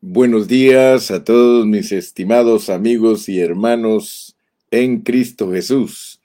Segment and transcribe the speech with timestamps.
[0.00, 4.36] Buenos días a todos mis estimados amigos y hermanos
[4.70, 6.20] en Cristo Jesús.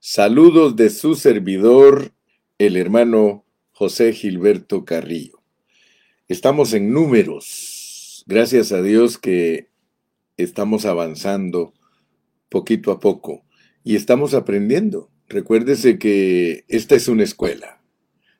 [0.00, 2.12] Saludos de su servidor,
[2.58, 5.44] el hermano José Gilberto Carrillo.
[6.26, 8.24] Estamos en números.
[8.26, 9.68] Gracias a Dios que
[10.36, 11.72] estamos avanzando
[12.48, 13.44] poquito a poco
[13.84, 15.08] y estamos aprendiendo.
[15.28, 17.80] Recuérdese que esta es una escuela.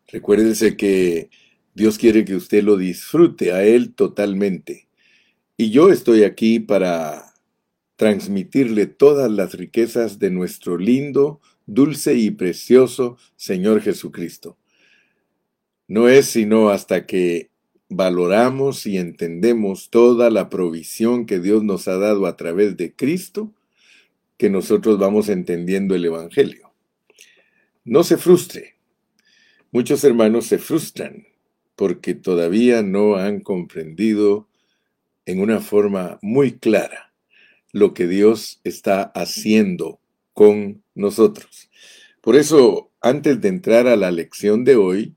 [0.08, 1.30] Recuérdese que
[1.74, 4.86] Dios quiere que usted lo disfrute a Él totalmente.
[5.56, 7.34] Y yo estoy aquí para
[7.96, 14.56] transmitirle todas las riquezas de nuestro lindo, dulce y precioso Señor Jesucristo.
[15.88, 17.50] No es sino hasta que
[17.88, 23.52] valoramos y entendemos toda la provisión que Dios nos ha dado a través de Cristo,
[24.36, 26.72] que nosotros vamos entendiendo el Evangelio.
[27.84, 28.76] No se frustre.
[29.72, 31.33] Muchos hermanos se frustran
[31.76, 34.48] porque todavía no han comprendido
[35.26, 37.12] en una forma muy clara
[37.72, 40.00] lo que Dios está haciendo
[40.32, 41.70] con nosotros.
[42.20, 45.14] Por eso, antes de entrar a la lección de hoy,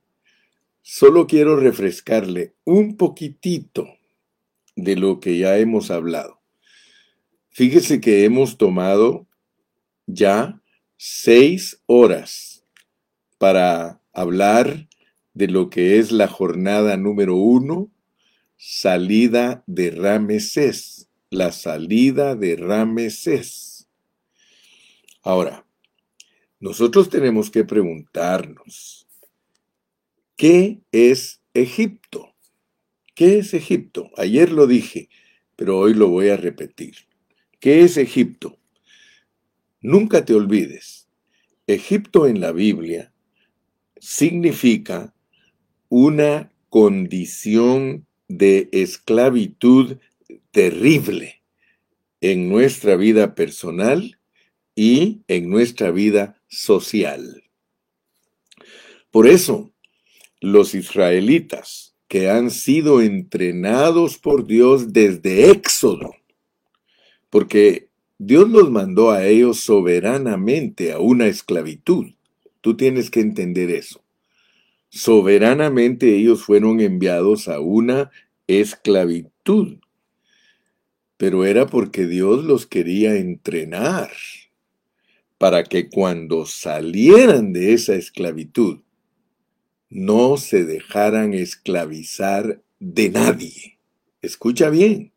[0.82, 3.88] solo quiero refrescarle un poquitito
[4.76, 6.40] de lo que ya hemos hablado.
[7.50, 9.28] Fíjese que hemos tomado
[10.06, 10.62] ya
[10.96, 12.64] seis horas
[13.38, 14.87] para hablar
[15.38, 17.92] de lo que es la jornada número uno,
[18.58, 23.88] salida de Ramesés, la salida de Ramesés.
[25.22, 25.64] Ahora,
[26.60, 29.08] nosotros tenemos que preguntarnos,
[30.36, 32.34] ¿qué es Egipto?
[33.14, 34.10] ¿Qué es Egipto?
[34.18, 35.08] Ayer lo dije,
[35.56, 36.96] pero hoy lo voy a repetir.
[37.60, 38.58] ¿Qué es Egipto?
[39.82, 41.08] Nunca te olvides,
[41.68, 43.14] Egipto en la Biblia
[44.00, 45.14] significa
[45.90, 49.98] una condición de esclavitud
[50.52, 51.42] terrible
[52.22, 54.18] en nuestra vida personal
[54.76, 57.44] y en nuestra vida social.
[59.12, 59.72] Por eso,
[60.42, 66.16] los israelitas que han sido entrenados por Dios desde Éxodo,
[67.30, 72.14] porque Dios los mandó a ellos soberanamente a una esclavitud.
[72.62, 74.02] Tú tienes que entender eso.
[74.90, 78.12] Soberanamente ellos fueron enviados a una
[78.48, 79.80] esclavitud,
[81.18, 84.12] pero era porque Dios los quería entrenar
[85.38, 88.80] para que cuando salieran de esa esclavitud
[89.90, 93.80] no se dejaran esclavizar de nadie.
[94.22, 95.14] Escucha bien.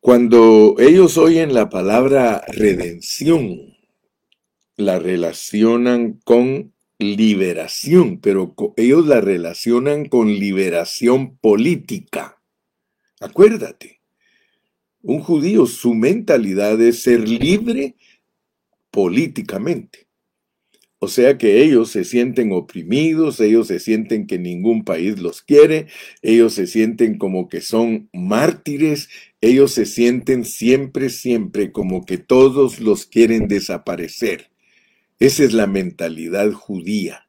[0.00, 3.76] Cuando ellos oyen la palabra redención,
[4.76, 12.40] la relacionan con liberación, pero ellos la relacionan con liberación política.
[13.18, 14.00] Acuérdate,
[15.02, 17.96] un judío, su mentalidad es ser libre
[18.90, 20.06] políticamente.
[21.02, 25.86] O sea que ellos se sienten oprimidos, ellos se sienten que ningún país los quiere,
[26.20, 29.08] ellos se sienten como que son mártires,
[29.40, 34.49] ellos se sienten siempre, siempre como que todos los quieren desaparecer.
[35.20, 37.28] Esa es la mentalidad judía.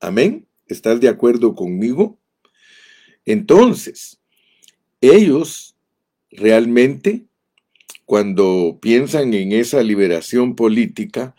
[0.00, 0.46] Amén.
[0.66, 2.20] ¿Estás de acuerdo conmigo?
[3.24, 4.20] Entonces,
[5.00, 5.76] ellos
[6.30, 7.24] realmente,
[8.04, 11.34] cuando piensan en esa liberación política,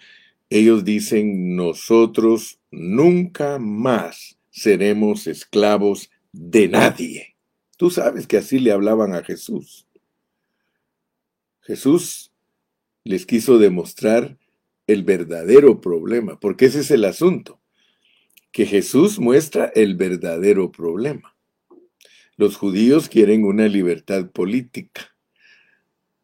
[0.50, 7.36] ellos dicen, nosotros nunca más seremos esclavos de nadie.
[7.78, 9.86] Tú sabes que así le hablaban a Jesús.
[11.62, 12.32] Jesús
[13.04, 14.40] les quiso demostrar
[14.88, 17.60] el verdadero problema, porque ese es el asunto,
[18.52, 21.36] que Jesús muestra el verdadero problema.
[22.38, 25.16] Los judíos quieren una libertad política.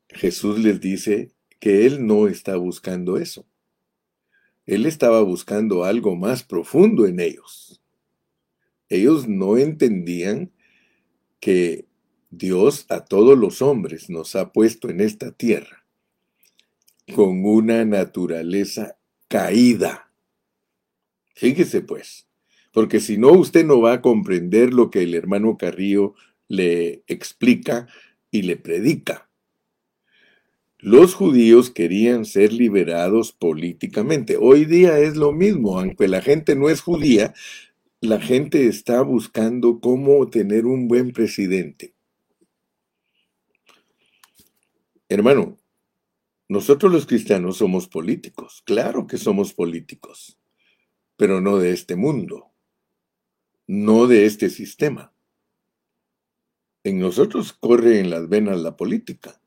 [0.10, 3.46] Jesús les dice que Él no está buscando eso.
[4.66, 7.82] Él estaba buscando algo más profundo en ellos.
[8.90, 10.52] Ellos no entendían
[11.40, 11.86] que
[12.30, 15.81] Dios a todos los hombres nos ha puesto en esta tierra
[17.14, 18.98] con una naturaleza
[19.28, 20.12] caída.
[21.36, 22.28] Fíjese pues,
[22.72, 26.14] porque si no usted no va a comprender lo que el hermano Carrillo
[26.48, 27.88] le explica
[28.30, 29.30] y le predica.
[30.80, 34.38] Los judíos querían ser liberados políticamente.
[34.38, 37.34] Hoy día es lo mismo, aunque la gente no es judía,
[38.00, 41.94] la gente está buscando cómo tener un buen presidente.
[45.08, 45.61] Hermano,
[46.52, 50.38] nosotros los cristianos somos políticos, claro que somos políticos,
[51.16, 52.52] pero no de este mundo,
[53.68, 55.14] no de este sistema.
[56.84, 59.42] En nosotros corre en las venas la política.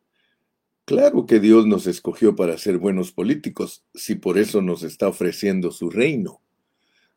[0.86, 5.72] Claro que Dios nos escogió para ser buenos políticos, si por eso nos está ofreciendo
[5.72, 6.40] su reino.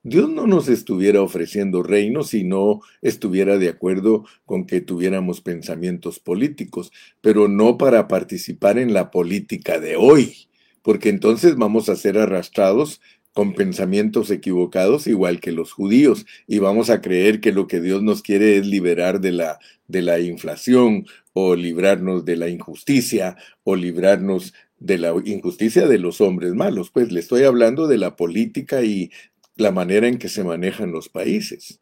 [0.07, 6.19] Dios no nos estuviera ofreciendo reino si no estuviera de acuerdo con que tuviéramos pensamientos
[6.19, 10.47] políticos, pero no para participar en la política de hoy,
[10.81, 13.01] porque entonces vamos a ser arrastrados
[13.33, 18.01] con pensamientos equivocados igual que los judíos y vamos a creer que lo que Dios
[18.01, 23.75] nos quiere es liberar de la, de la inflación o librarnos de la injusticia o
[23.75, 26.91] librarnos de la injusticia de los hombres malos.
[26.91, 29.11] Pues le estoy hablando de la política y
[29.57, 31.79] la manera en que se manejan los países.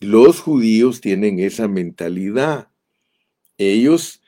[0.00, 2.68] Los judíos tienen esa mentalidad.
[3.58, 4.22] Ellos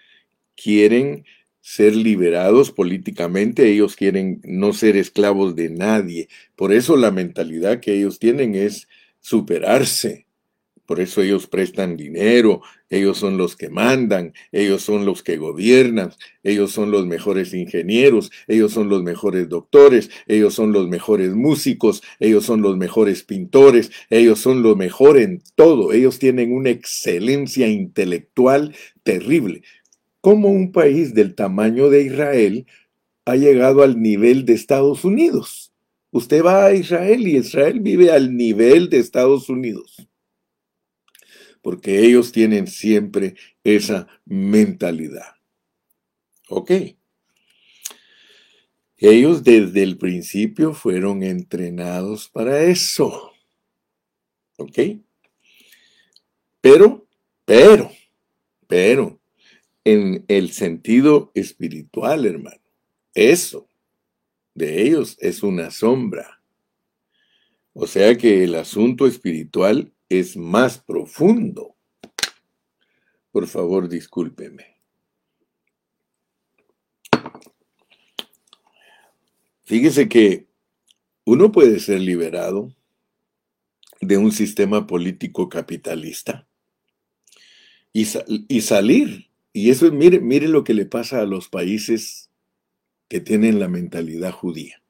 [0.57, 1.25] quieren
[1.61, 6.29] ser liberados políticamente, ellos quieren no ser esclavos de nadie.
[6.57, 8.87] Por eso la mentalidad que ellos tienen es
[9.21, 10.24] superarse,
[10.87, 12.61] por eso ellos prestan dinero,
[12.91, 18.31] ellos son los que mandan, ellos son los que gobiernan, ellos son los mejores ingenieros,
[18.49, 23.91] ellos son los mejores doctores, ellos son los mejores músicos, ellos son los mejores pintores,
[24.11, 29.63] ellos son lo mejor en todo, ellos tienen una excelencia intelectual terrible.
[30.21, 32.67] ¿Cómo un país del tamaño de Israel
[33.25, 35.73] ha llegado al nivel de Estados Unidos?
[36.11, 40.09] Usted va a Israel y Israel vive al nivel de Estados Unidos
[41.65, 45.37] porque ellos tienen siempre esa mentalidad.
[46.51, 46.71] ¿Ok?
[48.99, 53.33] Ellos desde el principio fueron entrenados para eso.
[54.59, 54.79] ¿Ok?
[56.61, 57.09] Pero,
[57.47, 57.91] pero,
[58.67, 59.19] pero,
[59.85, 62.61] en el sentido espiritual, hermano,
[63.15, 63.71] eso
[64.53, 66.43] de ellos es una sombra.
[67.73, 71.77] O sea que el asunto espiritual es más profundo.
[73.31, 74.75] Por favor, discúlpeme.
[79.65, 80.47] Fíjese que
[81.25, 82.75] uno puede ser liberado
[84.01, 86.47] de un sistema político capitalista
[87.93, 88.07] y,
[88.49, 89.31] y salir.
[89.53, 92.31] Y eso, mire, mire lo que le pasa a los países
[93.09, 94.84] que tienen la mentalidad judía.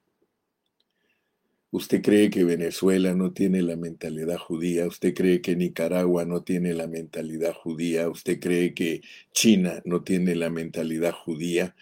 [1.74, 4.86] ¿Usted cree que Venezuela no tiene la mentalidad judía?
[4.86, 8.08] ¿Usted cree que Nicaragua no tiene la mentalidad judía?
[8.08, 11.74] ¿Usted cree que China no tiene la mentalidad judía?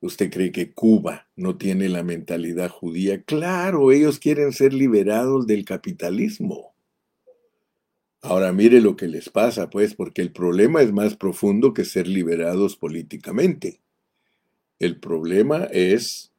[0.00, 3.22] ¿Usted cree que Cuba no tiene la mentalidad judía?
[3.22, 6.74] Claro, ellos quieren ser liberados del capitalismo.
[8.20, 12.06] Ahora mire lo que les pasa, pues, porque el problema es más profundo que ser
[12.06, 13.80] liberados políticamente.
[14.78, 16.31] El problema es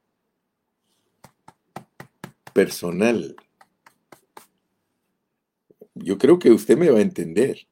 [2.54, 3.36] personal.
[5.96, 7.68] Yo creo que usted me va a entender,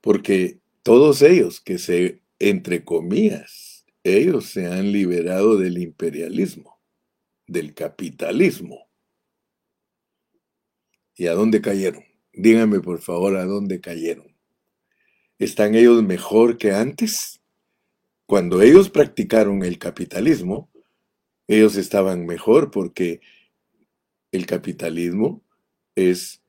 [0.00, 6.80] porque todos ellos que se, entre comillas, ellos se han liberado del imperialismo,
[7.46, 8.88] del capitalismo.
[11.16, 12.04] ¿Y a dónde cayeron?
[12.32, 14.36] Dígame por favor a dónde cayeron.
[15.38, 17.40] ¿Están ellos mejor que antes?
[18.26, 20.70] Cuando ellos practicaron el capitalismo,
[21.48, 23.20] ellos estaban mejor porque
[24.36, 25.42] el capitalismo
[25.94, 26.42] es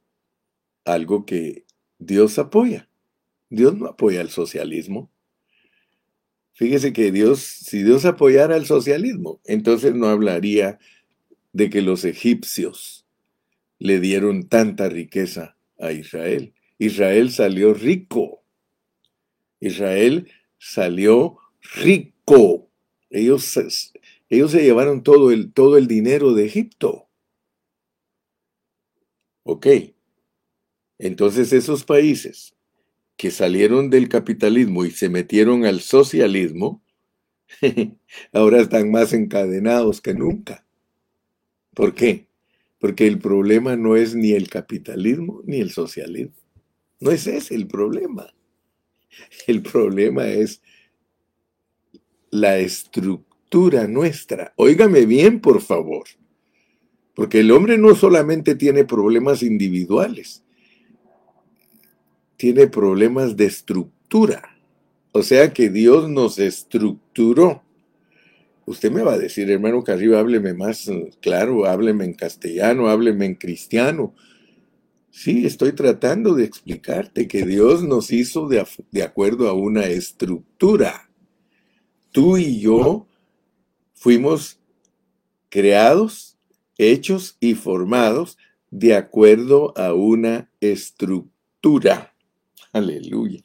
[0.85, 1.65] algo que
[1.97, 2.89] Dios apoya.
[3.49, 5.11] Dios no apoya el socialismo.
[6.53, 10.79] Fíjese que Dios, si Dios apoyara el socialismo, entonces no hablaría
[11.53, 13.05] de que los egipcios
[13.79, 16.53] le dieron tanta riqueza a Israel.
[16.79, 18.43] Israel salió rico.
[19.59, 21.37] Israel salió
[21.75, 22.69] rico.
[23.09, 23.57] Ellos,
[24.29, 27.06] ellos se llevaron todo el, todo el dinero de Egipto.
[29.49, 29.65] Ok.
[30.99, 32.53] Entonces esos países
[33.15, 36.83] que salieron del capitalismo y se metieron al socialismo,
[38.33, 40.65] ahora están más encadenados que nunca.
[41.73, 42.27] ¿Por qué?
[42.77, 46.35] Porque el problema no es ni el capitalismo ni el socialismo.
[46.99, 48.33] No es ese el problema.
[49.47, 50.61] El problema es
[52.31, 54.53] la estructura nuestra.
[54.57, 56.05] Óigame bien, por favor.
[57.17, 60.43] Porque el hombre no solamente tiene problemas individuales,
[62.37, 64.55] tiene problemas de estructura.
[65.13, 67.63] O sea que Dios nos estructuró.
[68.67, 73.33] Usted me va a decir, hermano Carrillo, hábleme más claro, hábleme en castellano, hábleme en
[73.33, 74.13] cristiano.
[75.09, 81.09] Sí, estoy tratando de explicarte que Dios nos hizo de, de acuerdo a una estructura.
[82.11, 83.07] Tú y yo
[83.95, 84.59] fuimos
[85.49, 86.36] creados
[86.77, 88.37] hechos y formados
[88.69, 92.13] de acuerdo a una estructura.
[92.73, 93.41] Aleluya.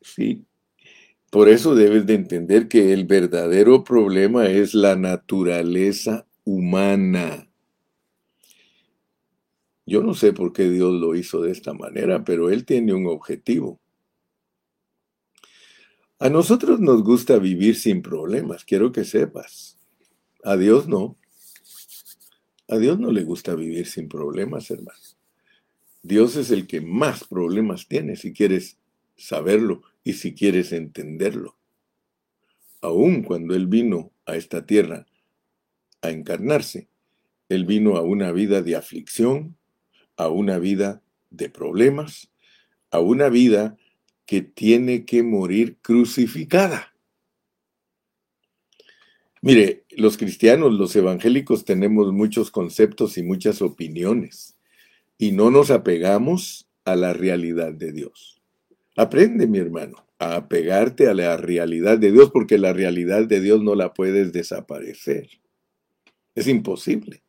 [0.00, 0.44] sí.
[1.30, 7.46] Por eso debes de entender que el verdadero problema es la naturaleza humana.
[9.84, 13.06] Yo no sé por qué Dios lo hizo de esta manera, pero Él tiene un
[13.06, 13.80] objetivo.
[16.18, 19.75] A nosotros nos gusta vivir sin problemas, quiero que sepas.
[20.46, 21.18] A Dios no.
[22.68, 25.00] A Dios no le gusta vivir sin problemas, hermano.
[26.04, 28.78] Dios es el que más problemas tiene, si quieres
[29.16, 31.56] saberlo y si quieres entenderlo.
[32.80, 35.06] Aun cuando Él vino a esta tierra
[36.00, 36.86] a encarnarse,
[37.48, 39.56] Él vino a una vida de aflicción,
[40.16, 42.30] a una vida de problemas,
[42.92, 43.76] a una vida
[44.26, 46.95] que tiene que morir crucificada.
[49.46, 54.56] Mire, los cristianos, los evangélicos tenemos muchos conceptos y muchas opiniones
[55.18, 58.42] y no nos apegamos a la realidad de Dios.
[58.96, 63.62] Aprende, mi hermano, a apegarte a la realidad de Dios porque la realidad de Dios
[63.62, 65.28] no la puedes desaparecer.
[66.34, 67.22] Es imposible.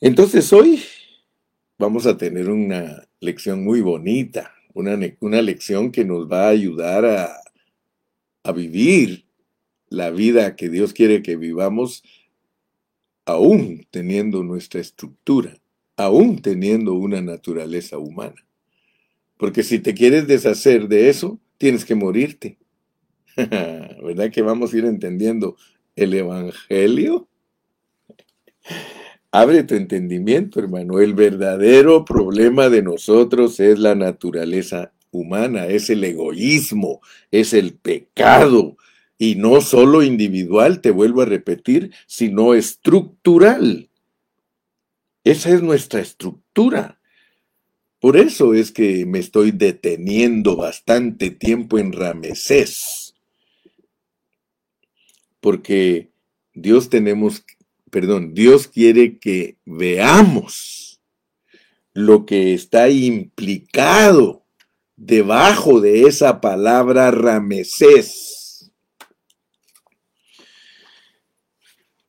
[0.00, 0.80] Entonces hoy
[1.76, 7.42] vamos a tener una lección muy bonita una, lección que nos va a ayudar a,
[8.42, 9.27] a vivir
[9.90, 12.02] la vida que Dios quiere que vivamos,
[13.24, 15.58] aún teniendo nuestra estructura,
[15.96, 18.46] aún teniendo una naturaleza humana.
[19.36, 22.58] Porque si te quieres deshacer de eso, tienes que morirte.
[23.36, 25.56] ¿Verdad que vamos a ir entendiendo
[25.94, 27.28] el Evangelio?
[29.30, 31.00] Abre tu entendimiento, hermano.
[31.00, 38.76] El verdadero problema de nosotros es la naturaleza humana, es el egoísmo, es el pecado.
[39.18, 43.90] Y no solo individual, te vuelvo a repetir, sino estructural.
[45.24, 47.00] Esa es nuestra estructura.
[48.00, 53.14] Por eso es que me estoy deteniendo bastante tiempo en Ramesés.
[55.40, 56.10] Porque
[56.54, 57.44] Dios tenemos
[57.90, 61.00] perdón, Dios quiere que veamos
[61.92, 64.44] lo que está implicado
[64.96, 68.37] debajo de esa palabra Ramesés.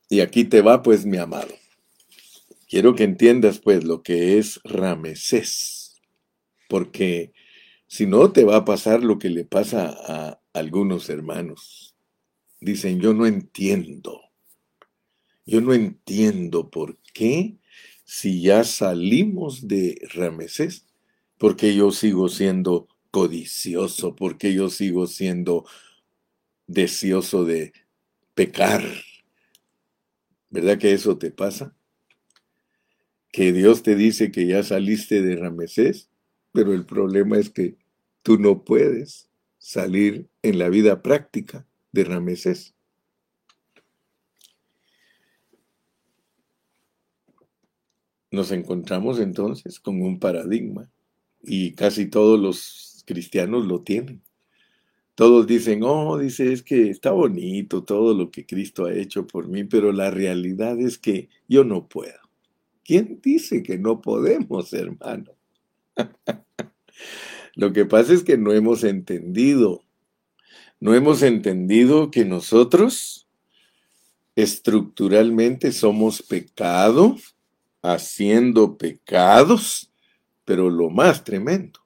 [0.09, 1.53] Y aquí te va pues mi amado.
[2.67, 6.01] Quiero que entiendas pues lo que es Ramesés,
[6.67, 7.31] porque
[7.87, 11.95] si no te va a pasar lo que le pasa a algunos hermanos.
[12.59, 14.21] Dicen, yo no entiendo.
[15.45, 17.57] Yo no entiendo por qué,
[18.03, 20.85] si ya salimos de Ramesés,
[21.37, 25.65] por qué yo sigo siendo codicioso, por qué yo sigo siendo
[26.67, 27.73] deseoso de
[28.35, 28.83] pecar.
[30.49, 31.75] ¿Verdad que eso te pasa?
[33.31, 36.09] Que Dios te dice que ya saliste de Ramesés,
[36.51, 37.77] pero el problema es que
[38.23, 39.29] tú no puedes
[39.59, 42.73] salir en la vida práctica de Ramesés.
[48.31, 50.89] Nos encontramos entonces con un paradigma
[51.41, 54.21] y casi todos los cristianos lo tienen.
[55.19, 59.49] Todos dicen, oh, dice, es que está bonito todo lo que Cristo ha hecho por
[59.49, 62.21] mí, pero la realidad es que yo no puedo.
[62.85, 65.33] ¿Quién dice que no podemos, hermano?
[67.55, 69.83] lo que pasa es que no hemos entendido,
[70.79, 73.27] no hemos entendido que nosotros
[74.38, 77.17] estructuralmente somos pecado,
[77.81, 79.91] haciendo pecados,
[80.45, 81.81] pero lo más tremendo,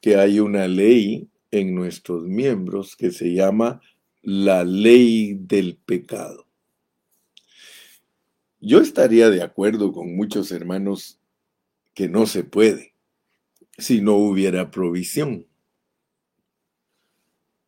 [0.00, 3.80] que hay una ley en nuestros miembros que se llama
[4.22, 6.46] la ley del pecado.
[8.60, 11.20] Yo estaría de acuerdo con muchos hermanos
[11.94, 12.94] que no se puede
[13.78, 15.46] si no hubiera provisión.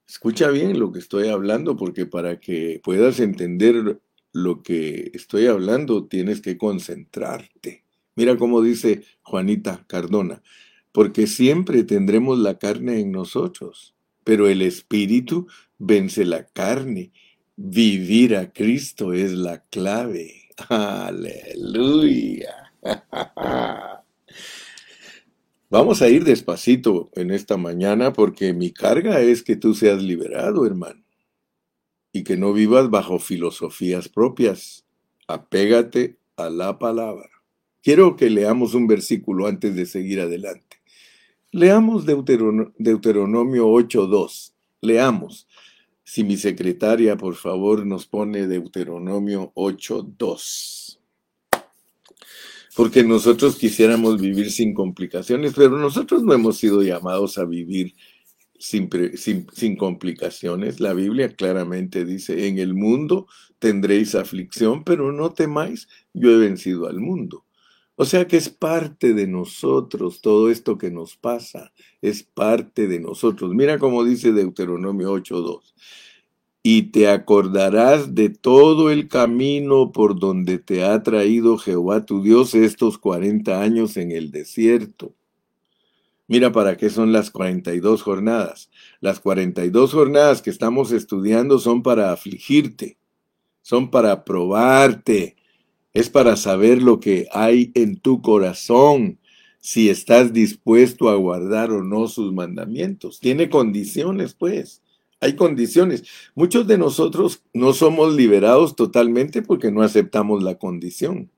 [0.08, 4.00] Escucha bien lo que estoy hablando porque para que puedas entender
[4.32, 7.84] lo que estoy hablando, tienes que concentrarte.
[8.16, 10.42] Mira cómo dice Juanita Cardona,
[10.98, 15.46] porque siempre tendremos la carne en nosotros, pero el espíritu
[15.78, 17.12] vence la carne.
[17.54, 20.48] Vivir a Cristo es la clave.
[20.68, 22.72] Aleluya.
[25.70, 30.66] Vamos a ir despacito en esta mañana porque mi carga es que tú seas liberado,
[30.66, 31.04] hermano
[32.10, 34.84] y que no vivas bajo filosofías propias.
[35.28, 37.30] Apégate a la palabra.
[37.84, 40.77] Quiero que leamos un versículo antes de seguir adelante.
[41.50, 44.52] Leamos Deuteronomio 8.2.
[44.82, 45.48] Leamos.
[46.04, 50.98] Si mi secretaria, por favor, nos pone Deuteronomio 8.2.
[52.78, 57.96] porque nosotros quisiéramos vivir sin complicaciones, pero nosotros no hemos sido llamados a vivir
[58.56, 58.88] sin,
[59.76, 60.78] complicaciones.
[60.78, 63.26] La Biblia claramente dice, en el mundo
[63.58, 67.44] tendréis aflicción, pero no temáis, yo he vencido al mundo.
[68.00, 73.00] O sea que es parte de nosotros todo esto que nos pasa, es parte de
[73.00, 73.52] nosotros.
[73.54, 75.74] Mira cómo dice Deuteronomio 8.2.
[76.62, 82.54] Y te acordarás de todo el camino por donde te ha traído Jehová tu Dios
[82.54, 85.16] estos 40 años en el desierto.
[86.28, 88.70] Mira para qué son las 42 jornadas.
[89.00, 92.96] Las 42 jornadas que estamos estudiando son para afligirte,
[93.60, 95.37] son para probarte,
[95.92, 99.18] es para saber lo que hay en tu corazón,
[99.60, 103.20] si estás dispuesto a guardar o no sus mandamientos.
[103.20, 104.82] Tiene condiciones, pues.
[105.20, 106.04] Hay condiciones.
[106.34, 111.30] Muchos de nosotros no somos liberados totalmente porque no aceptamos la condición.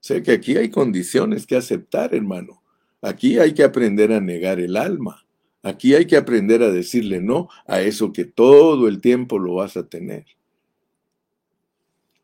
[0.00, 2.62] Sé que aquí hay condiciones que aceptar, hermano.
[3.02, 5.26] Aquí hay que aprender a negar el alma.
[5.62, 9.76] Aquí hay que aprender a decirle no a eso que todo el tiempo lo vas
[9.76, 10.26] a tener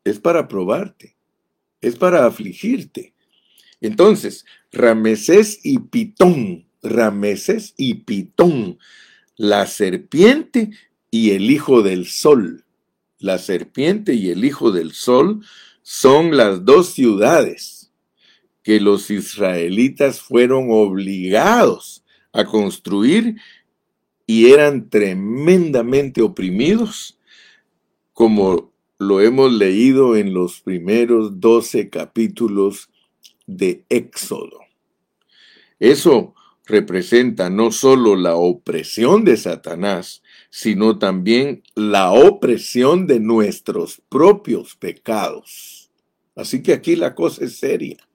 [0.04, 1.16] es para probarte,
[1.80, 3.14] es para afligirte.
[3.80, 8.78] Entonces, Ramesés y Pitón, Ramesés y Pitón,
[9.36, 10.70] la serpiente
[11.10, 12.64] y el hijo del sol.
[13.18, 15.44] La serpiente y el hijo del sol
[15.82, 17.92] son las dos ciudades
[18.62, 23.36] que los israelitas fueron obligados a construir
[24.26, 27.18] y eran tremendamente oprimidos
[28.12, 28.69] como
[29.00, 32.90] lo hemos leído en los primeros doce capítulos
[33.46, 34.60] de Éxodo.
[35.78, 36.34] Eso
[36.66, 45.90] representa no solo la opresión de Satanás, sino también la opresión de nuestros propios pecados.
[46.36, 48.06] Así que aquí la cosa es seria,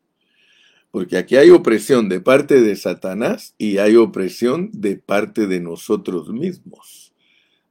[0.92, 6.30] porque aquí hay opresión de parte de Satanás y hay opresión de parte de nosotros
[6.30, 7.05] mismos.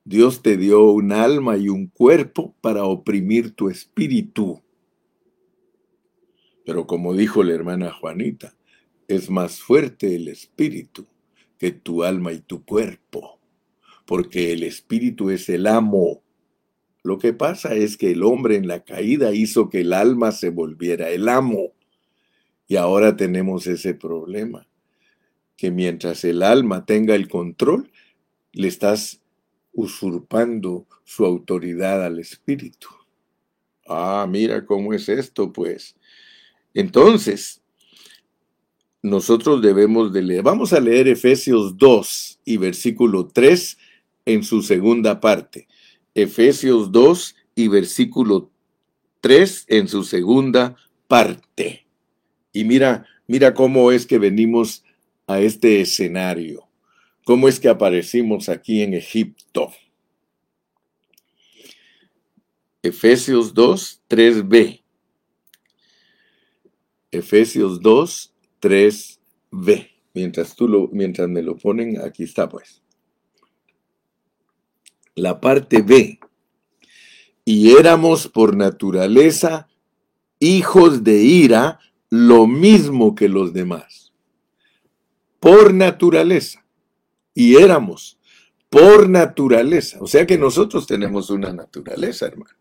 [0.07, 4.61] Dios te dio un alma y un cuerpo para oprimir tu espíritu.
[6.67, 8.55] Pero como dijo la hermana Juanita,
[9.09, 11.07] es más fuerte el espíritu
[11.59, 13.40] que tu alma y tu cuerpo,
[14.05, 16.23] porque el espíritu es el amo.
[17.03, 20.51] Lo que pasa es que el hombre en la caída hizo que el alma se
[20.51, 21.73] volviera el amo.
[22.67, 24.69] Y ahora tenemos ese problema,
[25.57, 27.90] que mientras el alma tenga el control,
[28.53, 29.24] le estás
[29.75, 32.89] usurpando su autoridad al Espíritu.
[33.87, 35.97] Ah, mira cómo es esto, pues.
[36.73, 37.63] Entonces,
[39.03, 40.43] nosotros debemos de leer.
[40.43, 43.77] Vamos a leer Efesios 2 y versículo 3
[44.25, 45.69] en su segunda parte.
[46.15, 48.51] Efesios 2 y versículo
[49.21, 51.87] 3 en su segunda parte.
[52.53, 54.85] Y mira, mira cómo es que venimos
[55.27, 56.63] a este escenario.
[57.25, 59.73] ¿Cómo es que aparecimos aquí en Egipto?
[62.83, 64.83] Efesios 2, 3b.
[67.11, 69.91] Efesios 2, 3b.
[70.13, 72.83] Mientras, tú mientras me lo ponen, aquí está pues.
[75.15, 76.21] La parte B.
[77.47, 79.67] Y éramos por naturaleza
[80.41, 81.79] hijos de ira,
[82.11, 84.13] lo mismo que los demás.
[85.41, 86.63] Por naturaleza
[87.35, 88.18] y éramos
[88.70, 89.99] por naturaleza.
[90.01, 92.57] O sea que nosotros tenemos una naturaleza, hermano.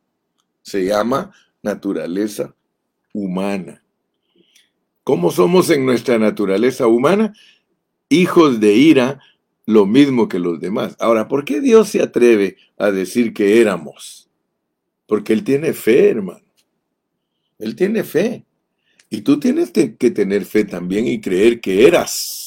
[0.62, 1.32] Se llama
[1.62, 2.56] naturaleza
[3.14, 3.84] humana.
[5.04, 7.34] ¿Cómo somos en nuestra naturaleza humana?
[8.10, 9.20] Hijos de ira,
[9.66, 10.96] lo mismo que los demás.
[11.00, 14.30] Ahora, ¿por qué Dios se atreve a decir que éramos?
[15.08, 16.46] Porque Él tiene fe, hermano.
[17.60, 18.46] Él tiene fe.
[19.10, 22.43] Y tú tienes que tener fe también y creer que eras.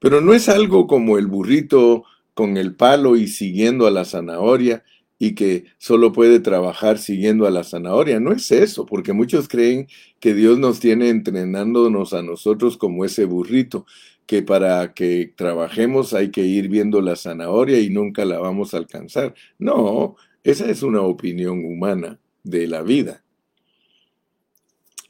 [0.00, 4.82] Pero no es algo como el burrito con el palo y siguiendo a la zanahoria
[5.18, 8.18] y que solo puede trabajar siguiendo a la zanahoria.
[8.18, 9.86] No es eso, porque muchos creen
[10.18, 13.84] que Dios nos tiene entrenándonos a nosotros como ese burrito,
[14.24, 18.78] que para que trabajemos hay que ir viendo la zanahoria y nunca la vamos a
[18.78, 19.34] alcanzar.
[19.58, 23.22] No, esa es una opinión humana de la vida.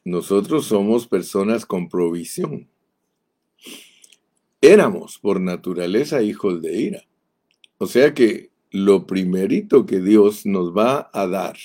[0.05, 2.66] Nosotros somos personas con provisión
[4.61, 7.03] éramos por naturaleza hijos de ira.
[7.79, 11.57] O sea que lo primerito que Dios nos va a dar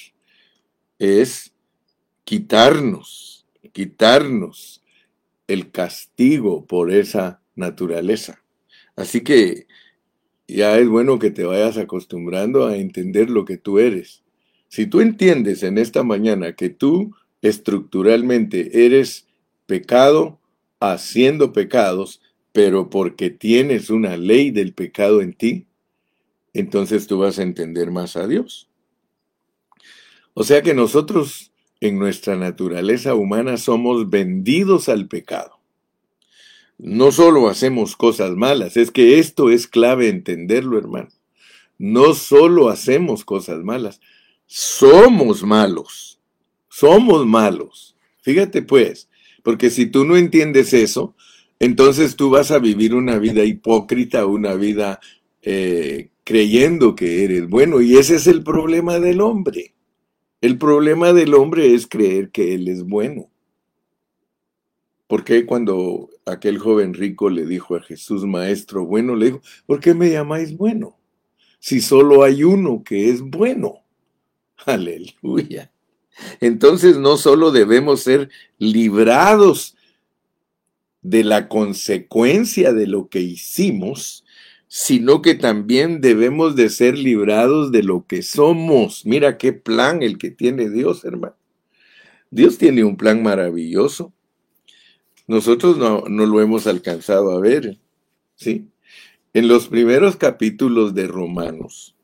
[0.98, 1.54] es
[2.24, 4.84] quitarnos, quitarnos
[5.48, 8.44] el castigo por esa naturaleza.
[8.96, 9.68] Así que
[10.48, 14.24] ya es bueno que te vayas acostumbrando a entender lo que tú eres.
[14.68, 19.28] Si tú entiendes en esta mañana que tú estructuralmente eres
[19.66, 20.40] pecado
[20.80, 22.22] haciendo pecados,
[22.56, 25.68] pero porque tienes una ley del pecado en ti,
[26.54, 28.70] entonces tú vas a entender más a Dios.
[30.34, 35.60] O sea que nosotros en nuestra naturaleza humana somos vendidos al pecado.
[36.78, 41.10] No solo hacemos cosas malas, es que esto es clave entenderlo, hermano.
[41.78, 44.00] No solo hacemos cosas malas,
[44.46, 46.22] somos malos.
[46.70, 47.98] Somos malos.
[48.22, 49.10] Fíjate pues,
[49.44, 51.16] porque si tú no entiendes eso,
[51.60, 55.00] entonces tú vas a vivir una vida hipócrita, una vida
[55.42, 57.82] eh, creyendo que eres bueno.
[57.82, 59.74] Y ese es el problema del hombre.
[60.42, 63.30] El problema del hombre es creer que él es bueno.
[65.08, 69.80] ¿Por qué cuando aquel joven rico le dijo a Jesús, maestro bueno, le dijo, ¿por
[69.80, 70.98] qué me llamáis bueno?
[71.60, 73.84] Si solo hay uno que es bueno.
[74.66, 75.72] Aleluya.
[76.40, 79.75] Entonces no solo debemos ser librados
[81.06, 84.26] de la consecuencia de lo que hicimos,
[84.68, 89.06] sino que también debemos de ser librados de lo que somos.
[89.06, 91.36] Mira qué plan el que tiene Dios, hermano.
[92.32, 94.14] Dios tiene un plan maravilloso.
[95.28, 97.78] Nosotros no, no lo hemos alcanzado a ver,
[98.36, 98.68] ¿sí?
[99.34, 101.96] En los primeros capítulos de Romanos,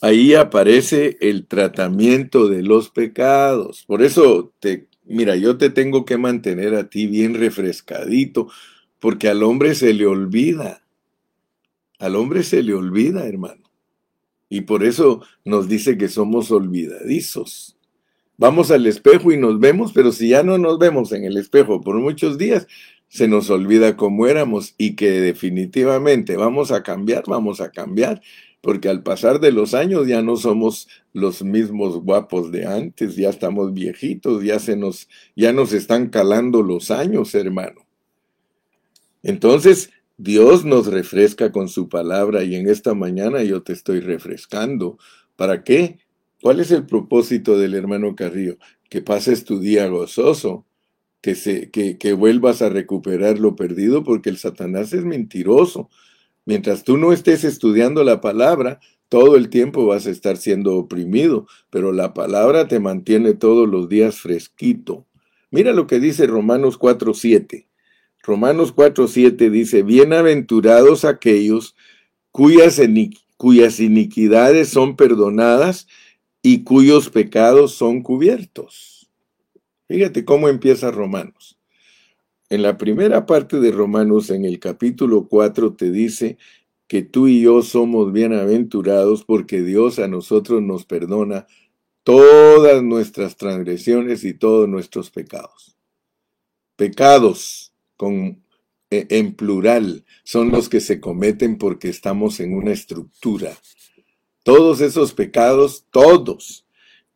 [0.00, 3.84] ahí aparece el tratamiento de los pecados.
[3.86, 8.48] Por eso, te, mira, yo te tengo que mantener a ti bien refrescadito,
[8.98, 10.82] porque al hombre se le olvida.
[11.98, 13.62] Al hombre se le olvida, hermano.
[14.48, 17.76] Y por eso nos dice que somos olvidadizos.
[18.36, 21.80] Vamos al espejo y nos vemos, pero si ya no nos vemos en el espejo
[21.80, 22.68] por muchos días,
[23.08, 28.20] se nos olvida cómo éramos y que definitivamente vamos a cambiar, vamos a cambiar,
[28.60, 33.30] porque al pasar de los años ya no somos los mismos guapos de antes, ya
[33.30, 37.86] estamos viejitos, ya se nos ya nos están calando los años, hermano.
[39.22, 44.98] Entonces, Dios nos refresca con su palabra y en esta mañana yo te estoy refrescando.
[45.36, 45.98] ¿Para qué?
[46.42, 48.58] ¿Cuál es el propósito del hermano Carrillo?
[48.88, 50.66] Que pases tu día gozoso,
[51.20, 55.88] que, se, que, que vuelvas a recuperar lo perdido, porque el Satanás es mentiroso.
[56.48, 58.80] Mientras tú no estés estudiando la palabra,
[59.10, 63.90] todo el tiempo vas a estar siendo oprimido, pero la palabra te mantiene todos los
[63.90, 65.06] días fresquito.
[65.50, 67.66] Mira lo que dice Romanos 4.7.
[68.22, 71.76] Romanos 4:7 dice, bienaventurados aquellos
[72.30, 72.80] cuyas,
[73.36, 75.86] cuyas iniquidades son perdonadas
[76.40, 79.10] y cuyos pecados son cubiertos.
[79.86, 81.57] Fíjate cómo empieza Romanos.
[82.50, 86.38] En la primera parte de Romanos, en el capítulo 4, te dice
[86.86, 91.46] que tú y yo somos bienaventurados porque Dios a nosotros nos perdona
[92.04, 95.76] todas nuestras transgresiones y todos nuestros pecados.
[96.76, 98.42] Pecados con,
[98.90, 103.58] e, en plural, son los que se cometen porque estamos en una estructura.
[104.42, 106.64] Todos esos pecados, todos,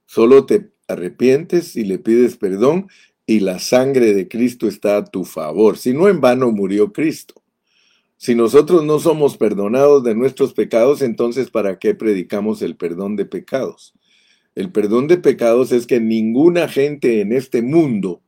[0.05, 2.89] solo te arrepientes y le pides perdón
[3.27, 5.79] y la sangre de Cristo está a tu favor.
[5.79, 7.43] Si no, en vano murió Cristo.
[8.17, 13.25] Si nosotros no somos perdonados de nuestros pecados, entonces ¿para qué predicamos el perdón de
[13.25, 13.95] pecados?
[14.55, 18.23] El perdón de pecados es que ninguna gente en este mundo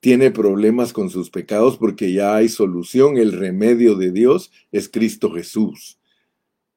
[0.00, 3.16] tiene problemas con sus pecados porque ya hay solución.
[3.18, 5.95] El remedio de Dios es Cristo Jesús.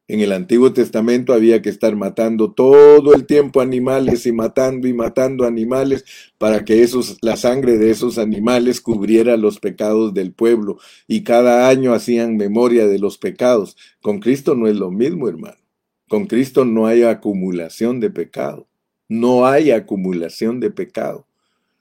[0.10, 4.94] En el Antiguo Testamento había que estar matando todo el tiempo animales y matando y
[4.94, 6.04] matando animales
[6.40, 10.80] para que esos, la sangre de esos animales cubriera los pecados del pueblo.
[11.08, 13.78] Y cada año hacían memoria de los pecados.
[14.02, 15.60] Con Cristo no es lo mismo, hermano.
[16.08, 18.68] Con Cristo no hay acumulación de pecado.
[19.08, 21.28] No hay acumulación de pecado.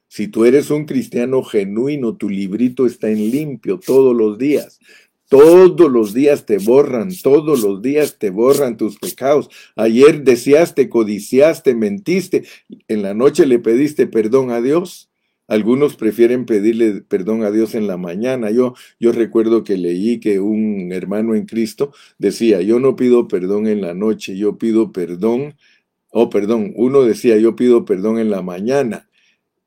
[0.07, 4.81] Si tú eres un cristiano genuino, tu librito está en limpio todos los días.
[5.29, 9.51] Todos los días te borran, todos los días te borran tus pecados.
[9.77, 12.45] Ayer deseaste, codiciaste, mentiste,
[12.89, 15.11] en la noche le pediste perdón a Dios.
[15.47, 18.51] Algunos prefieren pedirle perdón a Dios en la mañana.
[18.51, 23.67] Yo, yo recuerdo que leí que un hermano en Cristo decía, yo no pido perdón
[23.67, 25.57] en la noche, yo pido perdón,
[26.11, 29.09] oh perdón, uno decía, yo pido perdón en la mañana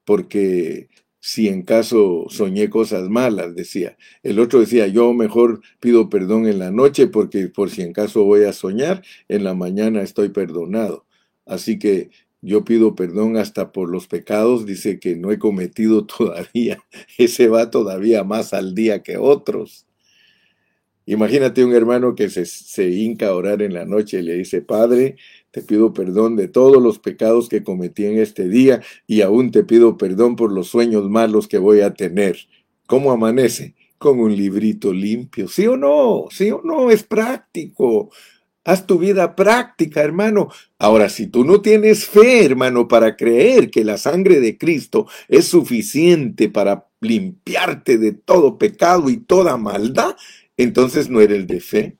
[0.06, 0.90] porque
[1.22, 3.96] si en caso soñé cosas malas, decía.
[4.24, 8.24] El otro decía, yo mejor pido perdón en la noche porque por si en caso
[8.26, 11.06] voy a soñar, en la mañana estoy perdonado.
[11.46, 12.10] Así que
[12.42, 16.80] yo pido perdón hasta por los pecados, dice que no he cometido todavía.
[17.18, 19.86] Ese va todavía más al día que otros.
[21.06, 24.62] Imagínate un hermano que se, se hinca a orar en la noche y le dice,
[24.62, 25.18] Padre,
[25.52, 29.64] te pido perdón de todos los pecados que cometí en este día y aún te
[29.64, 32.38] pido perdón por los sueños malos que voy a tener.
[32.88, 33.76] ¿Cómo amanece?
[33.98, 35.48] Con un librito limpio.
[35.48, 36.26] ¿Sí o no?
[36.32, 36.90] ¿Sí o no?
[36.90, 38.10] Es práctico.
[38.64, 40.50] Haz tu vida práctica, hermano.
[40.78, 45.46] Ahora, si tú no tienes fe, hermano, para creer que la sangre de Cristo es
[45.46, 50.16] suficiente para limpiarte de todo pecado y toda maldad,
[50.58, 51.98] entonces no eres de fe.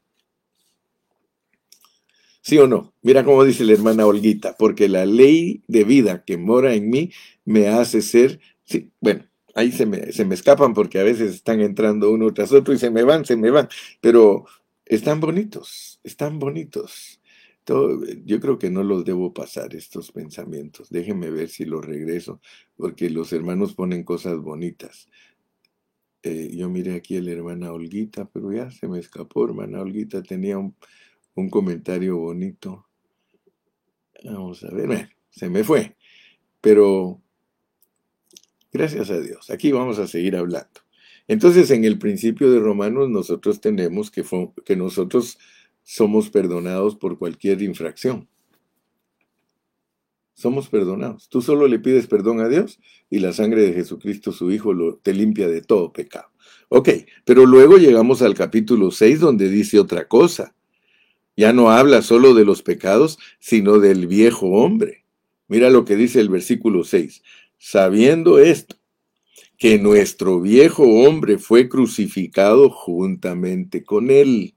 [2.42, 2.94] ¿Sí o no?
[3.02, 7.12] Mira cómo dice la hermana Olguita, porque la ley de vida que mora en mí
[7.46, 11.62] me hace ser, sí, bueno, ahí se me, se me escapan porque a veces están
[11.62, 13.70] entrando uno tras otro y se me van, se me van,
[14.02, 14.46] pero
[14.86, 17.22] están bonitos, están bonitos.
[18.26, 20.90] yo creo que no los debo pasar estos pensamientos.
[20.90, 22.42] Déjenme ver si los regreso,
[22.76, 25.10] porque los hermanos ponen cosas bonitas.
[26.24, 30.22] Eh, yo miré aquí a la hermana Olguita, pero ya se me escapó, hermana Olguita
[30.22, 30.76] tenía un,
[31.36, 32.88] un comentario bonito.
[34.24, 35.96] Vamos a ver, se me fue.
[36.62, 37.22] Pero
[38.72, 40.82] gracias a Dios, aquí vamos a seguir hablando.
[41.28, 44.24] Entonces, en el principio de Romanos, nosotros tenemos que,
[44.66, 45.38] que nosotros
[45.84, 48.28] somos perdonados por cualquier infracción.
[50.34, 51.30] Somos perdonados.
[51.30, 55.14] Tú solo le pides perdón a Dios y la sangre de Jesucristo, su Hijo, te
[55.14, 56.30] limpia de todo pecado.
[56.70, 56.90] Ok,
[57.26, 60.56] pero luego llegamos al capítulo 6 donde dice otra cosa.
[61.42, 65.06] Ya no habla solo de los pecados, sino del viejo hombre.
[65.48, 67.24] Mira lo que dice el versículo 6.
[67.58, 68.76] Sabiendo esto,
[69.58, 74.54] que nuestro viejo hombre fue crucificado juntamente con él,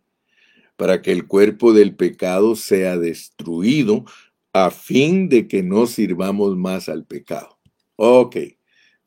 [0.76, 4.04] para que el cuerpo del pecado sea destruido,
[4.52, 7.58] a fin de que no sirvamos más al pecado.
[7.96, 8.36] Ok,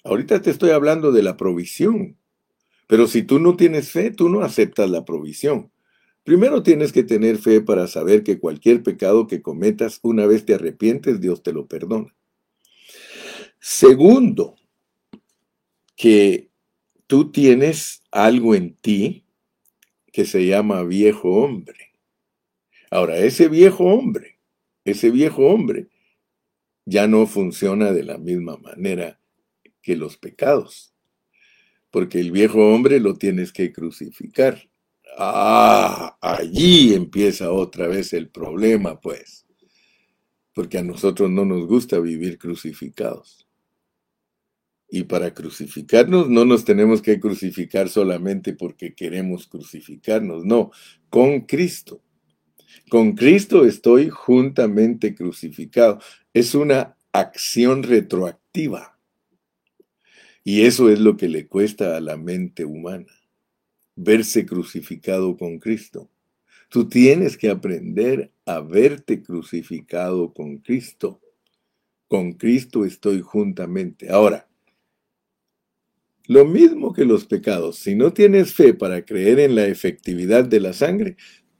[0.03, 2.17] ahorita te estoy hablando de la provisión,
[2.87, 5.69] pero si tú no tienes fe, tú no aceptas la provisión.
[6.27, 10.55] Primero tienes que tener fe para saber que cualquier pecado que cometas, una vez te
[10.55, 12.13] arrepientes, Dios te lo perdona.
[13.61, 14.57] Segundo,
[15.95, 16.49] que
[17.07, 19.23] tú tienes algo en ti
[20.11, 21.93] que se llama viejo hombre.
[22.91, 24.37] Ahora, ese viejo hombre,
[24.83, 25.87] ese viejo hombre
[26.83, 29.17] ya no funciona de la misma manera
[29.81, 30.93] que los pecados,
[31.89, 34.67] porque el viejo hombre lo tienes que crucificar.
[35.19, 39.47] Ah, allí empieza otra vez el problema, pues.
[40.53, 43.47] Porque a nosotros no nos gusta vivir crucificados.
[44.89, 50.69] Y para crucificarnos no nos tenemos que crucificar solamente porque queremos crucificarnos, no,
[51.09, 52.03] con Cristo.
[52.87, 55.99] Con Cristo estoy juntamente crucificado.
[56.31, 58.99] Es una acción retroactiva.
[60.43, 63.17] Y eso es lo que le cuesta a la mente humana
[63.97, 66.09] verse crucificado con Cristo.
[66.69, 71.19] Tú tienes que aprender a verte crucificado con Cristo.
[72.07, 74.09] Con Cristo estoy juntamente.
[74.09, 74.47] Ahora,
[76.27, 80.59] lo mismo que los pecados, si no tienes fe para creer en la efectividad de
[80.59, 81.17] la sangre,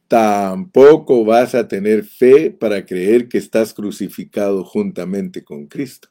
[0.07, 6.09] tampoco vas a tener fe para creer que estás crucificado juntamente con Cristo.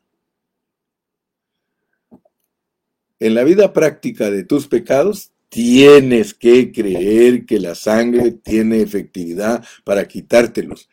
[3.19, 9.64] En la vida práctica de tus pecados, Tienes que creer que la sangre tiene efectividad
[9.85, 10.88] para quitártelos.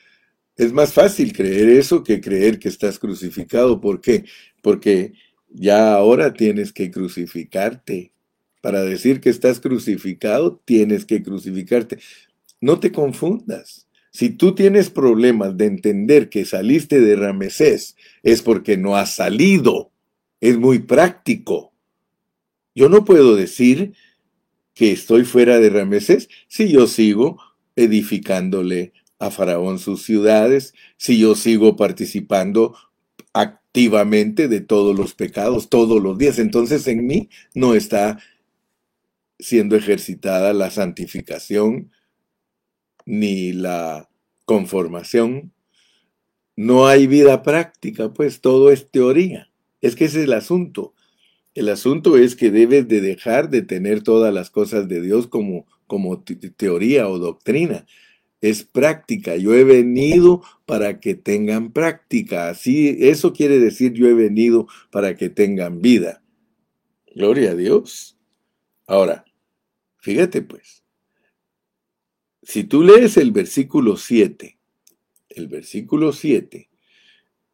[0.55, 3.81] Es más fácil creer eso que creer que estás crucificado.
[3.81, 4.25] ¿Por qué?
[4.61, 5.13] Porque
[5.49, 8.11] ya ahora tienes que crucificarte.
[8.61, 11.99] Para decir que estás crucificado, tienes que crucificarte.
[12.61, 13.87] No te confundas.
[14.11, 19.91] Si tú tienes problemas de entender que saliste de Ramesés, es porque no has salido.
[20.39, 21.73] Es muy práctico.
[22.75, 23.93] Yo no puedo decir
[24.73, 27.39] que estoy fuera de Ramesés si yo sigo
[27.75, 32.75] edificándole a Faraón sus ciudades, si yo sigo participando
[33.33, 36.39] activamente de todos los pecados todos los días.
[36.39, 38.19] Entonces en mí no está
[39.39, 41.91] siendo ejercitada la santificación
[43.05, 44.09] ni la
[44.45, 45.51] conformación.
[46.55, 49.49] No hay vida práctica, pues todo es teoría.
[49.81, 50.93] Es que ese es el asunto.
[51.55, 55.67] El asunto es que debes de dejar de tener todas las cosas de Dios como,
[55.85, 57.85] como teoría o doctrina.
[58.41, 59.35] Es práctica.
[59.35, 62.49] Yo he venido para que tengan práctica.
[62.49, 66.23] Así, eso quiere decir yo he venido para que tengan vida.
[67.15, 68.17] Gloria a Dios.
[68.87, 69.23] Ahora,
[69.99, 70.83] fíjate pues.
[72.41, 74.57] Si tú lees el versículo 7,
[75.29, 76.69] el versículo 7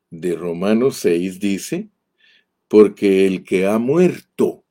[0.10, 1.90] de Romanos 6 dice,
[2.70, 4.64] porque el que ha muerto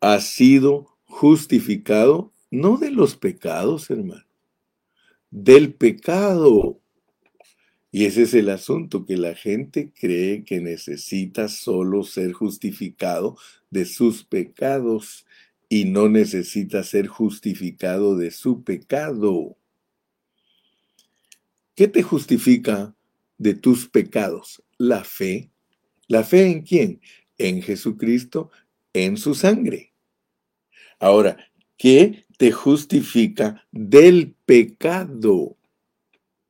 [0.00, 4.26] ha sido justificado no de los pecados, hermano,
[5.30, 6.80] del pecado.
[7.92, 13.36] Y ese es el asunto, que la gente cree que necesita solo ser justificado
[13.70, 15.26] de sus pecados
[15.68, 19.56] y no necesita ser justificado de su pecado.
[21.74, 22.94] ¿Qué te justifica
[23.38, 24.62] de tus pecados?
[24.78, 25.50] La fe.
[26.08, 27.00] ¿La fe en quién?
[27.38, 28.50] En Jesucristo,
[28.92, 29.92] en su sangre.
[30.98, 31.36] Ahora,
[31.76, 35.56] ¿qué te justifica del pecado?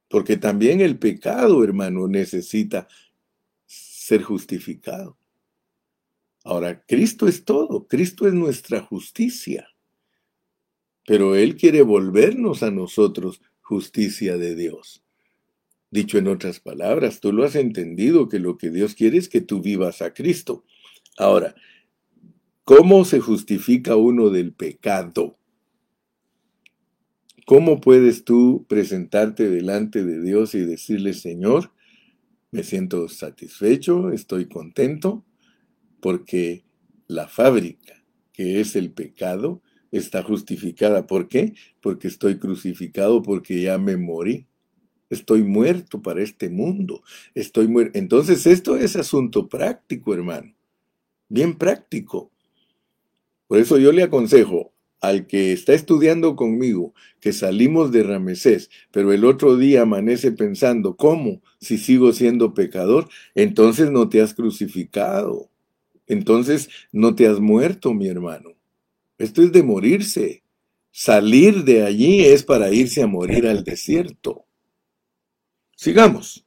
[0.09, 2.87] Porque también el pecado, hermano, necesita
[3.67, 5.19] ser justificado.
[6.45, 9.69] Ahora, Cristo es todo, Cristo es nuestra justicia.
[11.05, 15.03] Pero Él quiere volvernos a nosotros justicia de Dios.
[15.91, 19.41] Dicho en otras palabras, tú lo has entendido que lo que Dios quiere es que
[19.41, 20.65] tú vivas a Cristo.
[21.17, 21.55] Ahora,
[22.65, 25.39] ¿cómo se justifica uno del pecado?
[27.47, 31.71] ¿Cómo puedes tú presentarte delante de Dios y decirle, Señor,
[32.51, 35.25] me siento satisfecho, estoy contento,
[36.01, 36.65] porque
[37.07, 41.07] la fábrica, que es el pecado, está justificada.
[41.07, 41.55] ¿Por qué?
[41.81, 44.47] Porque estoy crucificado, porque ya me morí.
[45.11, 47.03] Estoy muerto para este mundo.
[47.35, 47.99] Estoy muerto.
[47.99, 50.55] Entonces, esto es asunto práctico, hermano.
[51.29, 52.31] Bien práctico.
[53.47, 59.13] Por eso yo le aconsejo, al que está estudiando conmigo que salimos de Ramesés, pero
[59.13, 61.43] el otro día amanece pensando, ¿cómo?
[61.61, 65.51] Si sigo siendo pecador, entonces no te has crucificado.
[66.07, 68.51] Entonces no te has muerto, mi hermano.
[69.19, 70.43] Esto es de morirse.
[70.91, 74.46] Salir de allí es para irse a morir al desierto.
[75.77, 76.45] Sigamos.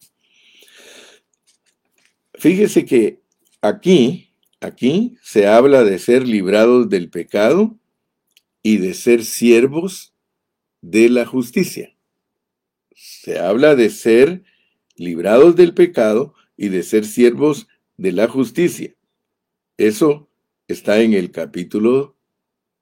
[2.34, 3.22] Fíjese que
[3.62, 7.78] aquí, aquí se habla de ser librados del pecado
[8.64, 10.14] y de ser siervos
[10.82, 11.96] de la justicia.
[12.96, 14.44] Se habla de ser
[14.96, 18.96] librados del pecado y de ser siervos de la justicia.
[19.78, 20.28] Eso
[20.68, 22.18] está en el capítulo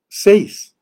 [0.08, 0.76] 6.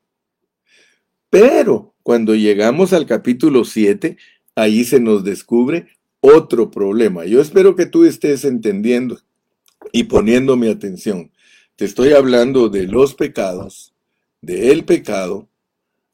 [1.28, 4.16] Pero cuando llegamos al capítulo 7,
[4.56, 5.86] ahí se nos descubre
[6.20, 7.24] otro problema.
[7.24, 9.20] Yo espero que tú estés entendiendo
[9.92, 11.30] y poniéndome atención.
[11.76, 13.92] Te estoy hablando de los pecados
[14.40, 15.48] de el pecado,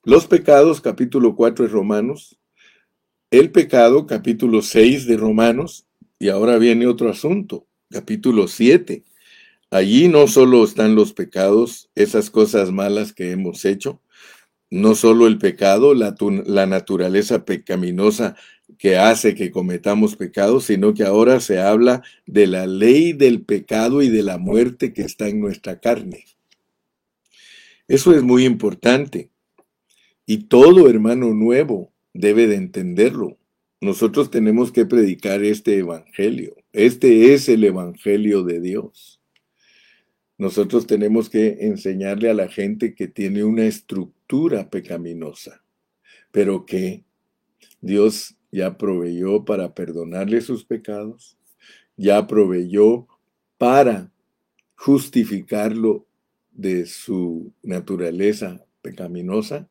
[0.04, 2.38] los pecados, capítulo 4 de Romanos,
[3.30, 5.86] el pecado, capítulo 6 de Romanos,
[6.18, 9.02] y ahora viene otro asunto, capítulo 7.
[9.70, 14.00] Allí no solo están los pecados, esas cosas malas que hemos hecho,
[14.72, 18.36] no solo el pecado, la, naturaleza pecaminosa
[18.78, 24.00] que hace que cometamos pecados, sino que ahora se habla de la ley del pecado
[24.00, 26.24] y de la muerte que está en nuestra carne.
[27.86, 29.28] Eso es muy importante.
[30.24, 33.36] Y todo hermano nuevo debe de entenderlo.
[33.82, 36.56] Nosotros tenemos que predicar este evangelio.
[36.72, 39.21] Este es el evangelio de Dios.
[40.38, 45.62] Nosotros tenemos que enseñarle a la gente que tiene una estructura pecaminosa,
[46.30, 47.04] pero que
[47.80, 51.36] Dios ya proveyó para perdonarle sus pecados,
[51.96, 53.06] ya proveyó
[53.58, 54.10] para
[54.74, 56.06] justificarlo
[56.50, 59.68] de su naturaleza pecaminosa.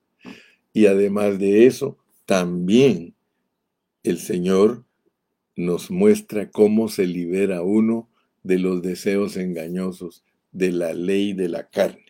[0.73, 3.13] Y además de eso, también
[4.03, 4.85] el Señor
[5.55, 8.09] nos muestra cómo se libera uno
[8.43, 12.05] de los deseos engañosos de la ley de la carne.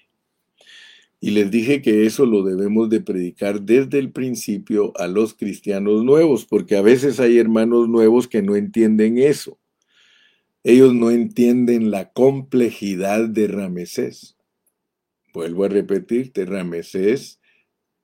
[1.19, 6.03] Y les dije que eso lo debemos de predicar desde el principio a los cristianos
[6.03, 9.59] nuevos, porque a veces hay hermanos nuevos que no entienden eso.
[10.63, 14.35] Ellos no entienden la complejidad de Ramesés.
[15.33, 17.39] Vuelvo a repetirte, Ramesés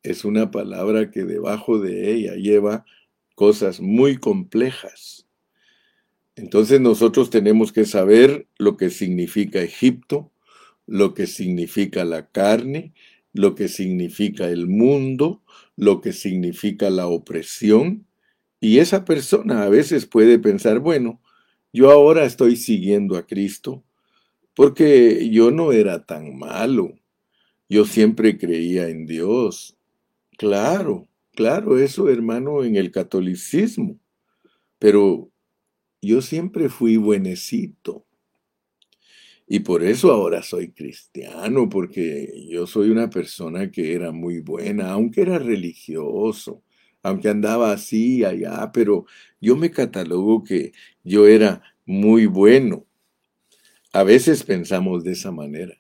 [0.04, 2.86] es una palabra que debajo de ella lleva
[3.36, 5.27] cosas muy complejas.
[6.38, 10.32] Entonces nosotros tenemos que saber lo que significa Egipto,
[10.86, 12.94] lo que significa la carne,
[13.34, 15.42] lo que significa el mundo,
[15.76, 18.06] lo que significa la opresión.
[18.60, 21.20] Y esa persona a veces puede pensar, bueno,
[21.74, 23.84] yo ahora estoy siguiendo a Cristo
[24.54, 26.94] porque yo no era tan malo.
[27.68, 29.76] Yo siempre creía en Dios.
[30.38, 34.00] Claro, claro, eso hermano en el catolicismo.
[34.80, 35.32] Pero
[36.08, 38.06] yo siempre fui buenecito.
[39.48, 44.92] Y por eso ahora soy cristiano, porque yo soy una persona que era muy buena,
[44.92, 46.64] aunque era religioso,
[47.02, 49.06] aunque andaba así allá, pero
[49.40, 52.86] yo me catalogo que yo era muy bueno.
[53.94, 55.80] A veces pensamos de esa manera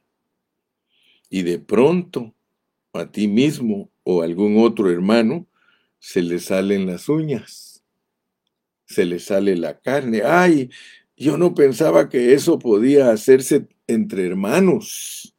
[1.30, 2.34] y de pronto
[2.93, 5.45] a ti mismo o a algún otro hermano
[5.99, 7.66] se le salen las uñas.
[8.88, 10.23] Se le sale la carne.
[10.23, 10.69] Ay,
[11.15, 15.35] yo no pensaba que eso podía hacerse entre hermanos.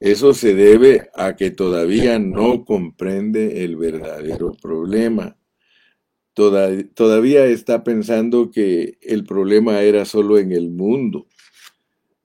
[0.00, 5.36] Eso se debe a que todavía no comprende el verdadero problema.
[6.34, 11.26] todavía está pensando que el problema era solo en el mundo.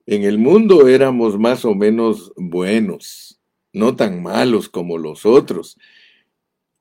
[0.06, 3.38] En el mundo éramos más o menos buenos,
[3.72, 5.76] no tan malos como los otros.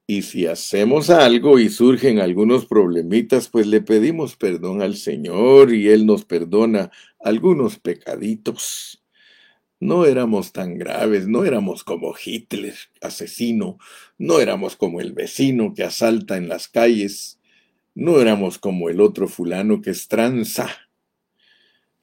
[0.09, 5.89] Y si hacemos algo y surgen algunos problemitas, pues le pedimos perdón al Señor y
[5.89, 9.03] Él nos perdona algunos pecaditos.
[9.81, 13.79] No éramos tan graves, no éramos como Hitler, asesino,
[14.17, 17.41] no éramos como el vecino que asalta en las calles,
[17.93, 20.69] no éramos como el otro fulano que es tranza.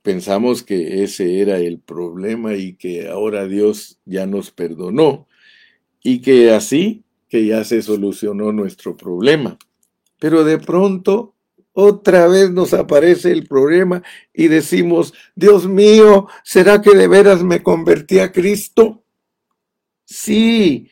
[0.02, 5.26] Pensamos que ese era el problema y que ahora Dios ya nos perdonó
[6.02, 7.03] y que así
[7.34, 9.58] que ya se solucionó nuestro problema.
[10.20, 11.34] Pero de pronto
[11.72, 17.60] otra vez nos aparece el problema y decimos, Dios mío, ¿será que de veras me
[17.60, 19.02] convertí a Cristo?
[20.04, 20.88] Sí,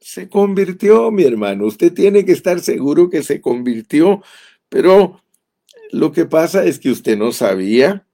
[0.00, 1.66] se convirtió, mi hermano.
[1.66, 4.22] Usted tiene que estar seguro que se convirtió,
[4.68, 5.20] pero
[5.90, 8.06] lo que pasa es que usted no sabía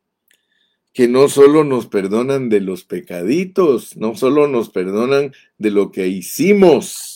[0.95, 6.09] que no solo nos perdonan de los pecaditos, no solo nos perdonan de lo que
[6.09, 7.12] hicimos.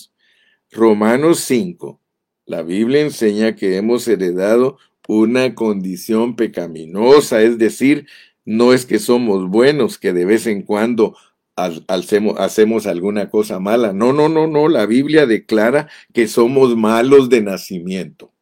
[0.76, 2.00] Romanos 5
[2.46, 8.06] la Biblia enseña que hemos heredado una condición pecaminosa, es decir,
[8.44, 11.16] no es que somos buenos, que de vez en cuando
[11.56, 13.92] hacemos alguna cosa mala.
[13.92, 14.68] No, no, no, no.
[14.68, 18.32] La Biblia declara que somos malos de nacimiento.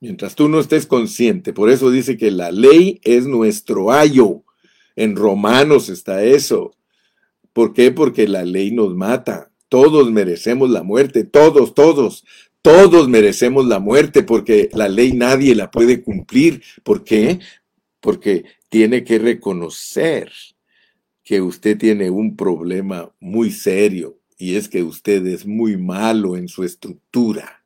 [0.00, 4.42] Mientras tú no estés consciente, por eso dice que la ley es nuestro ayo.
[4.94, 6.74] En Romanos está eso.
[7.52, 7.90] ¿Por qué?
[7.90, 9.50] Porque la ley nos mata.
[9.68, 12.24] Todos merecemos la muerte, todos, todos,
[12.62, 16.62] todos merecemos la muerte porque la ley nadie la puede cumplir.
[16.82, 17.40] ¿Por qué?
[18.00, 20.32] Porque tiene que reconocer
[21.22, 26.48] que usted tiene un problema muy serio y es que usted es muy malo en
[26.48, 27.64] su estructura.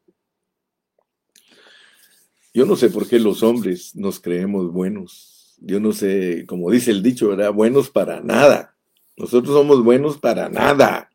[2.52, 5.56] Yo no sé por qué los hombres nos creemos buenos.
[5.60, 7.52] Yo no sé, como dice el dicho, ¿verdad?
[7.52, 8.76] Buenos para nada.
[9.16, 11.09] Nosotros somos buenos para nada.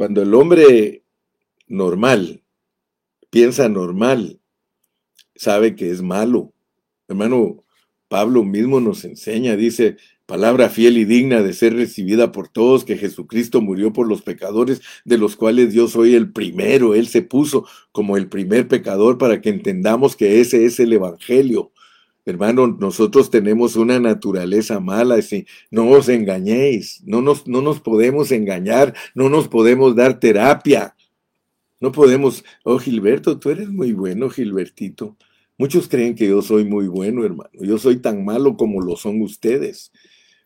[0.00, 1.04] Cuando el hombre
[1.68, 2.42] normal
[3.28, 4.40] piensa normal,
[5.34, 6.54] sabe que es malo.
[7.06, 7.64] Hermano,
[8.08, 12.96] Pablo mismo nos enseña, dice, palabra fiel y digna de ser recibida por todos, que
[12.96, 16.94] Jesucristo murió por los pecadores, de los cuales yo soy el primero.
[16.94, 21.72] Él se puso como el primer pecador para que entendamos que ese es el Evangelio.
[22.26, 25.18] Hermano, nosotros tenemos una naturaleza mala,
[25.70, 30.94] no os engañéis, no nos, no nos podemos engañar, no nos podemos dar terapia.
[31.80, 35.16] No podemos, oh Gilberto, tú eres muy bueno, Gilbertito.
[35.56, 37.50] Muchos creen que yo soy muy bueno, hermano.
[37.60, 39.90] Yo soy tan malo como lo son ustedes.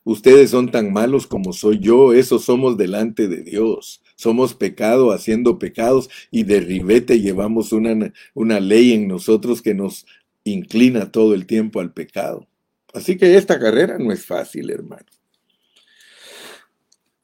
[0.05, 2.13] Ustedes son tan malos como soy yo.
[2.13, 4.03] Eso somos delante de Dios.
[4.17, 10.07] Somos pecado haciendo pecados y de ribete llevamos una, una ley en nosotros que nos
[10.45, 12.47] inclina todo el tiempo al pecado.
[12.93, 15.07] Así que esta carrera no es fácil, hermano.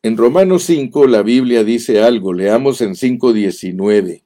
[0.03, 4.23] En Romanos 5 la Biblia dice algo, leamos en 5.19.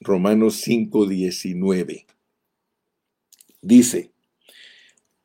[0.00, 2.06] Romanos 5.19.
[3.60, 4.10] Dice,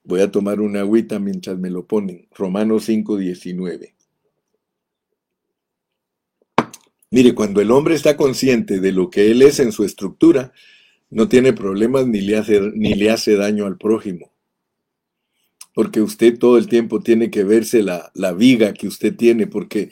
[0.03, 3.93] voy a tomar una agüita mientras me lo ponen, Romanos 5.19.
[7.11, 10.53] Mire, cuando el hombre está consciente de lo que él es en su estructura,
[11.09, 14.31] no tiene problemas ni le hace, ni le hace daño al prójimo.
[15.73, 19.91] Porque usted todo el tiempo tiene que verse la, la viga que usted tiene, porque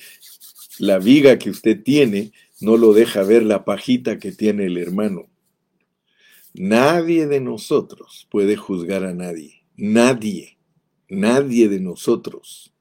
[0.79, 5.27] la viga que usted tiene no lo deja ver la pajita que tiene el hermano.
[6.53, 9.63] Nadie de nosotros puede juzgar a nadie.
[9.75, 10.57] Nadie.
[11.07, 12.73] Nadie de nosotros.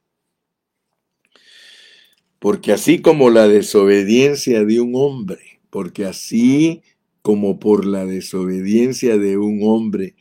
[2.39, 6.81] Porque así como la desobediencia de un hombre, porque así
[7.27, 10.15] como por la desobediencia de un hombre,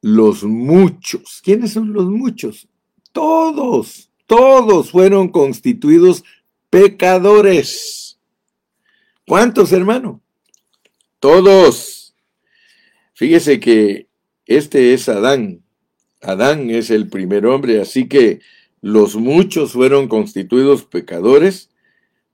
[0.00, 2.68] los muchos, ¿quiénes son los muchos?
[3.12, 6.24] Todos, todos fueron constituidos
[6.70, 8.18] pecadores.
[9.26, 10.22] ¿Cuántos, hermano?
[11.20, 12.14] Todos.
[13.12, 14.08] Fíjese que
[14.46, 15.62] este es Adán.
[16.22, 18.40] Adán es el primer hombre, así que
[18.80, 21.68] los muchos fueron constituidos pecadores,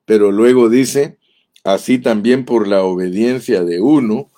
[0.05, 1.18] pero luego dice,
[1.65, 4.31] así también por la obediencia de uno,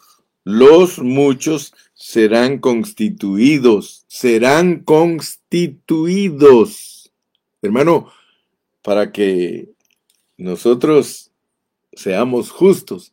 [0.45, 7.13] los muchos serán constituidos, serán constituidos.
[7.63, 8.11] Hermano,
[8.83, 9.71] para que
[10.37, 11.31] nosotros
[11.93, 13.13] seamos justos,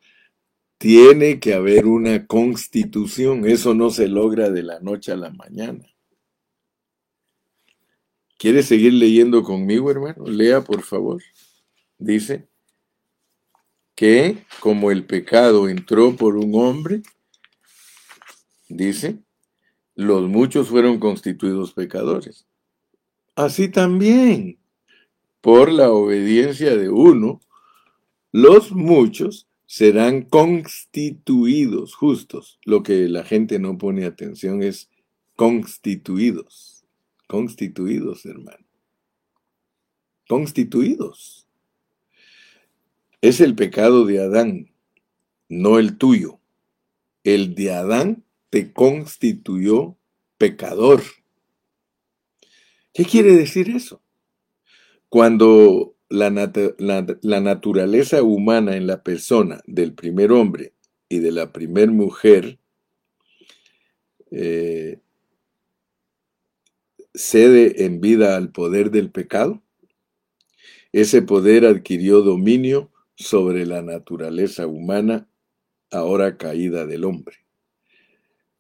[0.78, 3.48] tiene que haber una constitución.
[3.48, 5.86] Eso no se logra de la noche a la mañana.
[8.38, 10.28] ¿Quieres seguir leyendo conmigo, hermano?
[10.28, 11.24] Lea, por favor.
[11.98, 12.48] Dice
[13.98, 17.02] que como el pecado entró por un hombre,
[18.70, 19.18] dice,
[19.96, 22.46] los muchos fueron constituidos pecadores.
[23.36, 24.60] Así también,
[25.42, 27.42] por la obediencia de uno,
[28.32, 32.60] los muchos serán constituidos justos.
[32.66, 34.92] Lo que la gente no pone atención es
[35.36, 36.86] constituidos.
[37.28, 38.64] Constituidos, hermano.
[40.28, 41.47] Constituidos.
[43.22, 44.72] Es el pecado de Adán,
[45.50, 46.40] no el tuyo.
[47.24, 49.98] El de Adán te constituyó
[50.38, 51.02] pecador.
[52.94, 54.02] ¿Qué quiere decir eso?
[55.10, 60.74] Cuando la, naturaleza humana en la persona del primer hombre
[61.10, 62.60] y de la primer mujer
[64.32, 65.00] eh,
[67.14, 69.64] cede en vida al poder del pecado,
[70.92, 75.28] ese poder adquirió dominio sobre la naturaleza humana
[75.92, 77.36] ahora caída del hombre.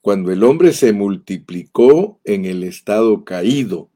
[0.01, 3.89] Cuando el hombre se multiplicó en el estado caído,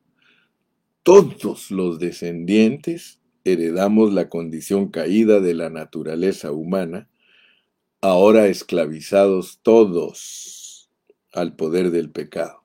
[1.04, 7.10] todos los descendientes heredamos la condición caída de la naturaleza humana,
[8.02, 10.92] ahora esclavizados todos
[11.34, 12.64] al poder del pecado.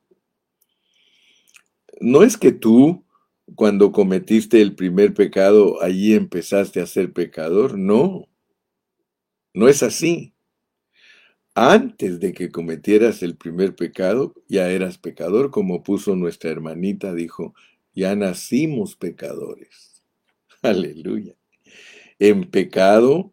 [1.99, 3.06] No es que tú,
[3.55, 8.29] cuando cometiste el primer pecado, allí empezaste a ser pecador, no,
[9.55, 10.35] no es así.
[11.55, 17.55] Antes de que cometieras el primer pecado, ya eras pecador, como puso nuestra hermanita, dijo,
[17.95, 20.03] ya nacimos pecadores.
[20.63, 21.35] Aleluya.
[22.19, 23.33] En pecado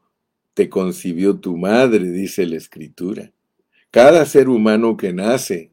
[0.54, 3.34] te concibió tu madre, dice la escritura.
[3.92, 5.73] Cada ser humano que nace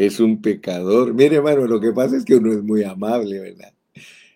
[0.00, 1.12] es un pecador.
[1.12, 3.74] Mire, hermano, lo que pasa es que uno es muy amable, ¿verdad?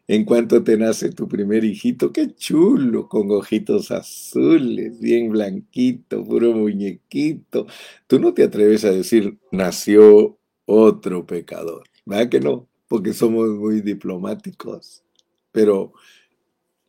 [0.07, 6.53] En cuanto te nace tu primer hijito, qué chulo, con ojitos azules, bien blanquito, puro
[6.53, 7.67] muñequito.
[8.07, 11.85] Tú no te atreves a decir, nació otro pecador.
[12.05, 12.69] ¿Verdad que no?
[12.87, 15.03] Porque somos muy diplomáticos.
[15.51, 15.95] Pero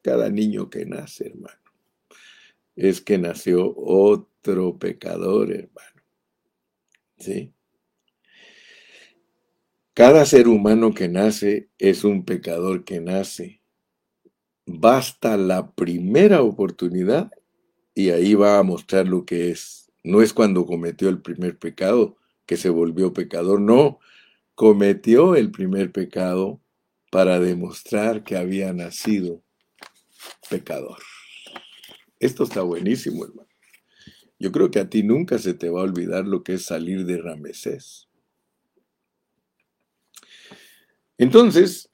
[0.02, 1.72] cada niño que nace, hermano,
[2.76, 6.02] es que nació otro pecador, hermano.
[7.18, 7.55] ¿Sí?
[9.96, 13.62] Cada ser humano que nace es un pecador que nace.
[14.66, 17.32] Basta la primera oportunidad
[17.94, 19.90] y ahí va a mostrar lo que es.
[20.04, 24.00] No es cuando cometió el primer pecado que se volvió pecador, no.
[24.54, 26.60] Cometió el primer pecado
[27.10, 29.44] para demostrar que había nacido
[30.50, 31.00] pecador.
[32.20, 33.48] Esto está buenísimo, hermano.
[34.40, 37.06] Yo creo que a ti nunca se te va a olvidar lo que es salir
[37.06, 38.10] de Ramesés.
[41.18, 41.90] Entonces,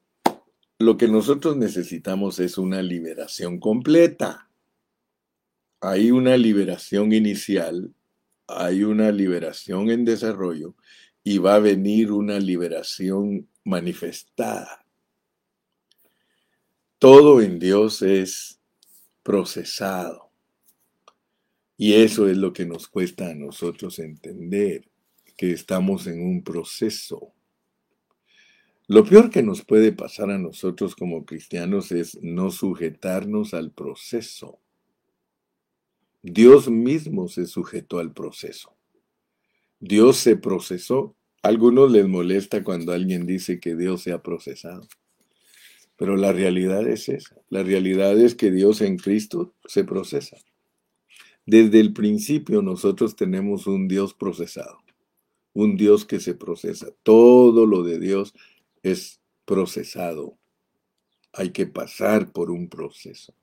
[0.80, 4.49] lo que nosotros necesitamos es una liberación completa.
[5.80, 7.93] Hay una liberación inicial,
[8.47, 10.76] hay una liberación en desarrollo
[11.24, 14.86] y va a venir una liberación manifestada.
[16.97, 18.59] Todo en Dios es
[19.24, 20.32] procesado.
[21.78, 24.88] Y eso es lo que nos cuesta a nosotros entender,
[25.36, 27.34] que estamos en un proceso.
[28.91, 34.59] Lo peor que nos puede pasar a nosotros como cristianos es no sujetarnos al proceso.
[36.21, 38.75] Dios mismo se sujetó al proceso.
[39.79, 41.15] Dios se procesó.
[41.41, 44.85] A algunos les molesta cuando alguien dice que Dios se ha procesado.
[45.95, 47.37] Pero la realidad es esa.
[47.47, 50.35] La realidad es que Dios en Cristo se procesa.
[51.45, 54.79] Desde el principio nosotros tenemos un Dios procesado,
[55.53, 56.87] un Dios que se procesa.
[57.03, 58.33] Todo lo de Dios
[58.84, 60.38] es procesado.
[61.34, 63.34] Hay que pasar por un proceso.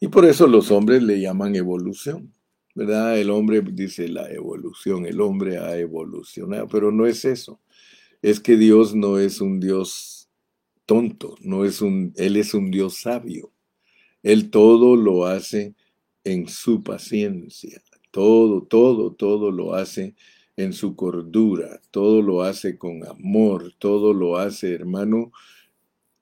[0.00, 2.32] Y por eso los hombres le llaman evolución.
[2.74, 3.18] ¿Verdad?
[3.18, 7.60] El hombre dice la evolución, el hombre ha evolucionado, pero no es eso.
[8.22, 10.30] Es que Dios no es un Dios
[10.86, 13.52] tonto, no es un, Él es un Dios sabio.
[14.22, 15.74] Él todo lo hace
[16.24, 20.14] en su paciencia, todo, todo, todo lo hace
[20.56, 25.32] en su cordura, todo lo hace con amor, todo lo hace, hermano,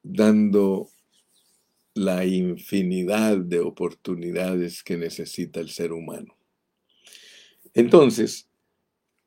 [0.02, 0.88] dando
[1.94, 6.36] la infinidad de oportunidades que necesita el ser humano.
[7.74, 8.48] Entonces,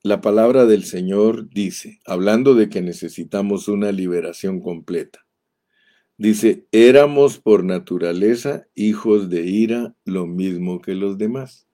[0.01, 5.23] la palabra del Señor dice, hablando de que necesitamos una liberación completa,
[6.17, 11.67] Dice, éramos por naturaleza hijos de ira lo mismo que los demás.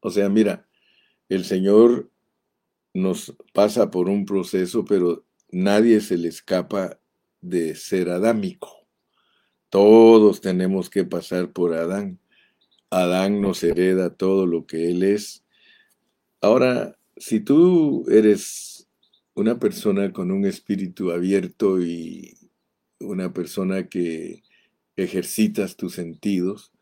[0.00, 0.66] O sea, mira,
[1.28, 2.10] el Señor
[2.94, 6.98] nos pasa por un proceso, pero nadie se le escapa
[7.40, 8.86] de ser adámico.
[9.68, 12.20] Todos tenemos que pasar por Adán.
[12.90, 15.44] Adán nos hereda todo lo que Él es.
[16.40, 18.88] Ahora, si tú eres
[19.34, 22.38] una persona con un espíritu abierto y
[23.00, 24.44] una persona que
[24.96, 26.73] ejercitas tus sentidos,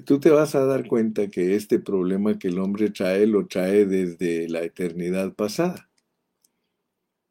[0.00, 3.86] tú te vas a dar cuenta que este problema que el hombre trae lo trae
[3.86, 5.90] desde la eternidad pasada.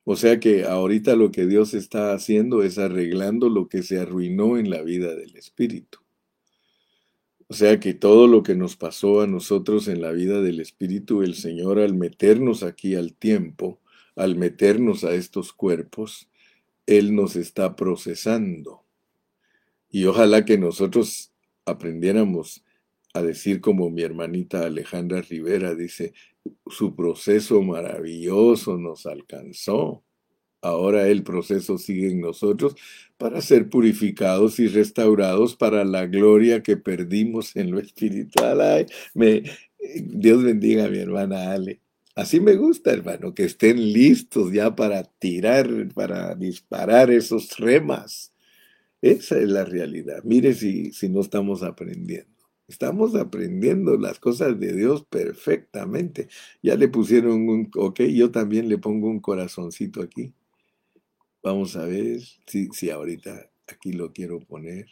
[0.03, 4.57] O sea que ahorita lo que Dios está haciendo es arreglando lo que se arruinó
[4.57, 5.99] en la vida del Espíritu.
[7.47, 11.23] O sea que todo lo que nos pasó a nosotros en la vida del Espíritu,
[11.23, 13.79] el Señor al meternos aquí al tiempo,
[14.15, 16.29] al meternos a estos cuerpos,
[16.85, 18.83] Él nos está procesando.
[19.89, 21.33] Y ojalá que nosotros
[21.65, 22.63] aprendiéramos
[23.13, 26.13] a decir como mi hermanita Alejandra Rivera dice,
[26.67, 30.03] su proceso maravilloso nos alcanzó.
[30.61, 32.75] Ahora el proceso sigue en nosotros
[33.17, 38.59] para ser purificados y restaurados para la gloria que perdimos en lo espiritual.
[38.61, 39.43] Ay, me,
[40.03, 41.81] Dios bendiga a mi hermana Ale.
[42.15, 48.33] Así me gusta, hermano, que estén listos ya para tirar, para disparar esos remas.
[49.01, 50.23] Esa es la realidad.
[50.23, 52.39] Mire si, si no estamos aprendiendo.
[52.67, 56.27] Estamos aprendiendo las cosas de Dios perfectamente.
[56.61, 60.33] Ya le pusieron un, ok, yo también le pongo un corazoncito aquí.
[61.41, 64.87] Vamos a ver si, si ahorita aquí lo quiero poner.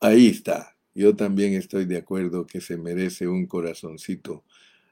[0.00, 0.76] Ahí está.
[0.94, 4.44] Yo también estoy de acuerdo que se merece un corazoncito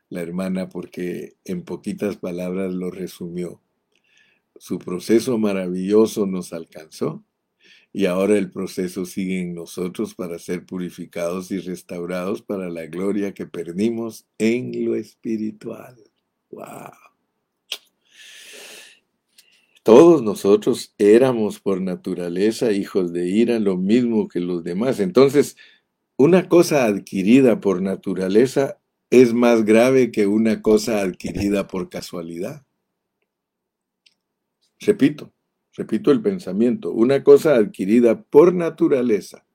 [0.09, 3.61] la hermana porque en poquitas palabras lo resumió.
[4.57, 7.25] Su proceso maravilloso nos alcanzó
[7.93, 13.35] y ahora el proceso sigue en nosotros para ser purificados y restaurados para la gloria
[13.35, 15.97] que perdimos en lo espiritual.
[16.51, 16.93] ¡Wow!
[19.83, 25.01] Todos nosotros éramos por naturaleza hijos de ira, lo mismo que los demás.
[25.01, 25.57] Entonces,
[26.19, 28.79] una cosa adquirida por naturaleza
[29.09, 32.67] es más grave que una cosa adquirida por casualidad.
[34.79, 35.33] Repito,
[35.79, 39.47] repito el pensamiento, una cosa adquirida por naturaleza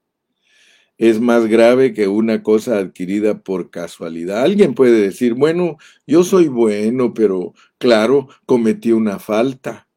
[0.97, 4.43] es más grave que una cosa adquirida por casualidad.
[4.43, 9.87] Alguien puede decir, bueno, yo soy bueno, pero claro, cometí una falta.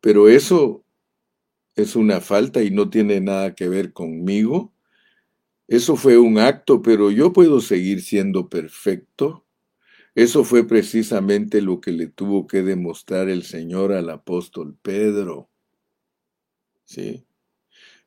[0.00, 0.84] Pero eso
[1.74, 4.72] es una falta y no tiene nada que ver conmigo.
[5.66, 9.43] Eso fue un acto, pero yo puedo seguir siendo perfecto.
[10.14, 15.50] Eso fue precisamente lo que le tuvo que demostrar el Señor al apóstol Pedro.
[16.84, 17.24] ¿Sí?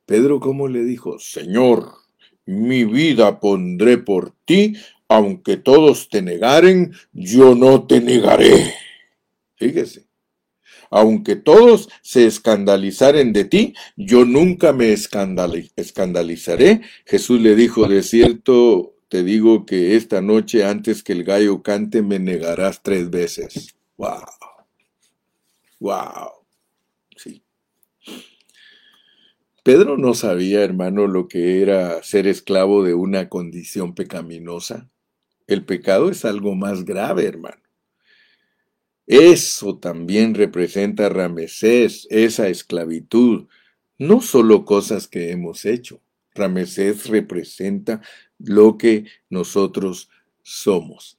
[0.06, 1.18] Pedro, ¿cómo le dijo?
[1.18, 1.92] Señor,
[2.46, 4.74] mi vida pondré por ti,
[5.06, 8.72] aunque todos te negaren, yo no te negaré.
[9.56, 10.08] Fíjese.
[10.90, 16.80] Aunque todos se escandalizaren de ti, yo nunca me escandalizaré.
[17.04, 22.02] Jesús le dijo, de cierto te digo que esta noche antes que el gallo cante
[22.02, 23.74] me negarás tres veces.
[23.96, 24.22] Wow.
[25.80, 26.30] Wow.
[27.16, 27.42] Sí.
[29.64, 34.90] Pedro no sabía, hermano, lo que era ser esclavo de una condición pecaminosa.
[35.46, 37.62] El pecado es algo más grave, hermano.
[39.06, 43.48] Eso también representa Ramesés, esa esclavitud,
[43.96, 46.02] no solo cosas que hemos hecho.
[46.38, 48.00] Ramesés representa
[48.38, 50.08] lo que nosotros
[50.42, 51.18] somos.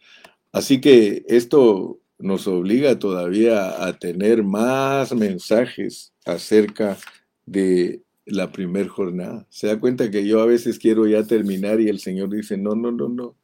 [0.52, 6.98] Así que esto nos obliga todavía a tener más mensajes acerca
[7.46, 9.48] de la primer jornada.
[9.50, 12.76] Se da cuenta que yo a veces quiero ya terminar y el Señor dice, no,
[12.76, 13.36] no, no, no.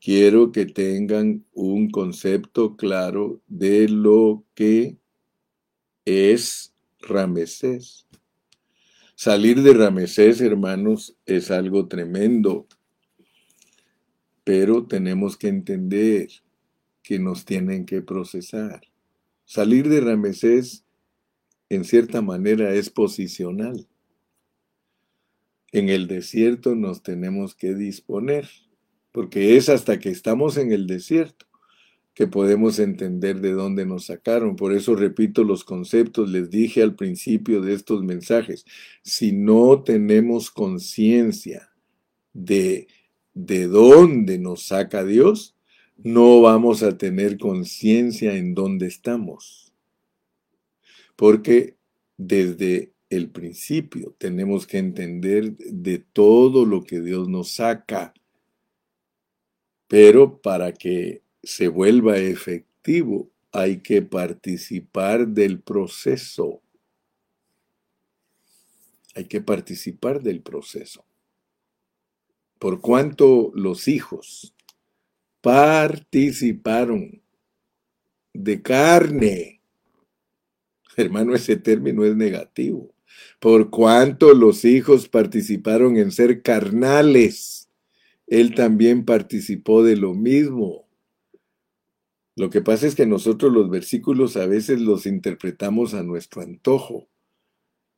[0.00, 4.96] Quiero que tengan un concepto claro de lo que
[6.04, 8.06] es Ramesés.
[9.24, 12.66] Salir de Ramesés, hermanos, es algo tremendo.
[14.44, 16.28] Pero tenemos que entender
[17.02, 18.82] que nos tienen que procesar.
[19.46, 20.84] Salir de Ramesés,
[21.70, 23.88] en cierta manera, es posicional.
[25.72, 28.46] En el desierto nos tenemos que disponer,
[29.10, 31.46] porque es hasta que estamos en el desierto
[32.14, 34.56] que podemos entender de dónde nos sacaron.
[34.56, 38.64] Por eso repito los conceptos, les dije al principio de estos mensajes,
[39.02, 41.70] si no tenemos conciencia
[42.32, 42.86] de
[43.34, 45.56] de dónde nos saca Dios,
[45.96, 49.72] no vamos a tener conciencia en dónde estamos.
[51.16, 51.76] Porque
[52.16, 58.14] desde el principio tenemos que entender de todo lo que Dios nos saca.
[59.88, 66.60] Pero para que se vuelva efectivo hay que participar del proceso.
[69.14, 71.06] Hay que participar del proceso.
[72.58, 74.56] Por cuanto los hijos
[75.40, 77.22] participaron
[78.32, 79.60] de carne.
[80.96, 82.92] Hermano, ese término es negativo.
[83.38, 87.70] Por cuanto los hijos participaron en ser carnales,
[88.26, 90.83] él también participó de lo mismo.
[92.36, 97.08] Lo que pasa es que nosotros los versículos a veces los interpretamos a nuestro antojo.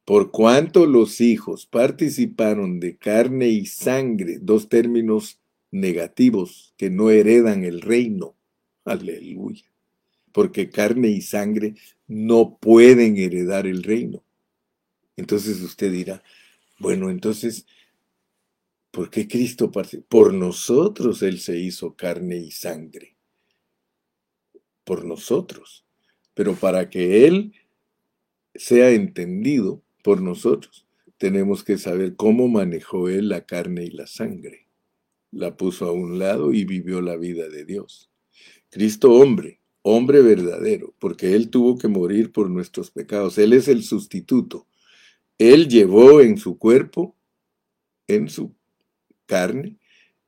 [0.04, 7.64] Por cuanto los hijos participaron de carne y sangre, dos términos negativos que no heredan
[7.64, 8.36] el reino.
[8.84, 9.64] Aleluya.
[10.32, 11.74] Porque carne y sangre
[12.06, 14.22] no pueden heredar el reino.
[15.16, 16.22] Entonces usted dirá,
[16.78, 17.66] bueno, entonces,
[18.90, 20.06] ¿por qué Cristo participó?
[20.08, 23.15] Por nosotros Él se hizo carne y sangre.
[24.86, 25.84] Por nosotros.
[26.32, 27.52] Pero para que Él
[28.54, 30.86] sea entendido, por nosotros.
[31.18, 34.68] Tenemos que saber cómo manejó él la carne y la sangre.
[35.32, 38.08] La puso a un lado y vivió la vida de Dios.
[38.70, 43.36] Cristo hombre, hombre verdadero, porque él tuvo que morir por nuestros pecados.
[43.38, 44.68] Él es el sustituto.
[45.38, 47.16] Él llevó en su cuerpo,
[48.06, 48.54] en su
[49.26, 49.76] carne,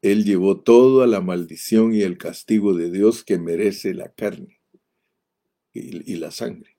[0.03, 4.61] él llevó todo a la maldición y el castigo de Dios que merece la carne
[5.73, 6.77] y, y la sangre.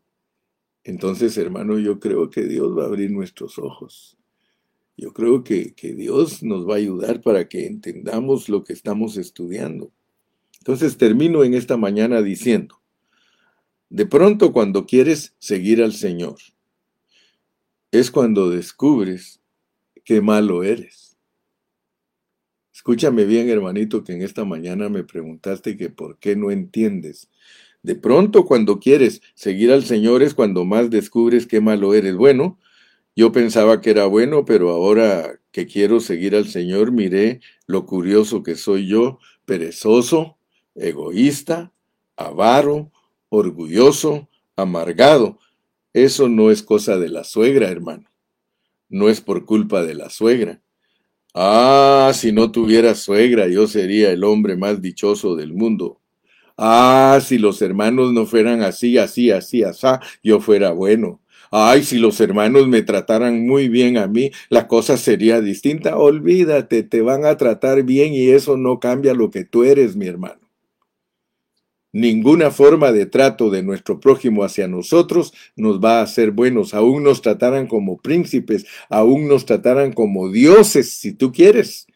[0.83, 4.17] Entonces, hermano, yo creo que Dios va a abrir nuestros ojos.
[4.97, 9.17] Yo creo que, que, Dios nos va a ayudar para que entendamos lo que estamos
[9.17, 9.91] estudiando.
[10.57, 12.81] Entonces termino en esta mañana diciendo,
[13.89, 16.37] de pronto cuando quieres seguir al Señor,
[17.91, 19.41] es cuando descubres
[20.03, 21.08] qué malo eres.
[22.79, 27.27] Escúchame bien, hermanito, que en esta mañana me preguntaste que por qué no entiendes
[27.83, 32.15] de pronto cuando quieres seguir al Señor es cuando más descubres qué malo eres.
[32.15, 32.57] Bueno,
[33.17, 38.43] yo pensaba que era bueno, pero ahora que quiero seguir al Señor, miré lo curioso
[38.43, 40.37] que soy yo, perezoso,
[40.73, 41.73] egoísta,
[42.15, 42.93] avaro,
[43.27, 45.37] orgulloso, amargado.
[45.91, 48.09] Eso no es cosa de la suegra, hermano.
[48.87, 50.61] No es por culpa de la suegra.
[51.33, 56.01] Ah, si no tuviera suegra, yo sería el hombre más dichoso del mundo.
[56.57, 59.87] Ah, si los hermanos no fueran así, así, así, así,
[60.23, 61.21] yo fuera bueno.
[61.51, 65.97] Ay, si los hermanos me trataran muy bien a mí, la cosa sería distinta.
[65.97, 70.07] Olvídate, te van a tratar bien y eso no cambia lo que tú eres, mi
[70.07, 70.48] hermano.
[71.91, 76.75] Ninguna forma de trato de nuestro prójimo hacia nosotros nos va a hacer buenos.
[76.75, 81.87] Aún nos trataran como príncipes, aún nos trataran como dioses, si tú quieres.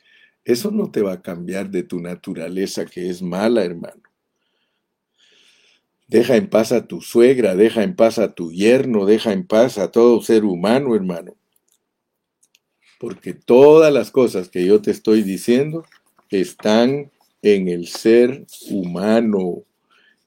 [0.45, 4.01] Eso no te va a cambiar de tu naturaleza que es mala, hermano.
[6.07, 9.77] Deja en paz a tu suegra, deja en paz a tu yerno, deja en paz
[9.77, 11.35] a todo ser humano, hermano.
[12.99, 15.85] Porque todas las cosas que yo te estoy diciendo
[16.29, 19.63] están en el ser humano.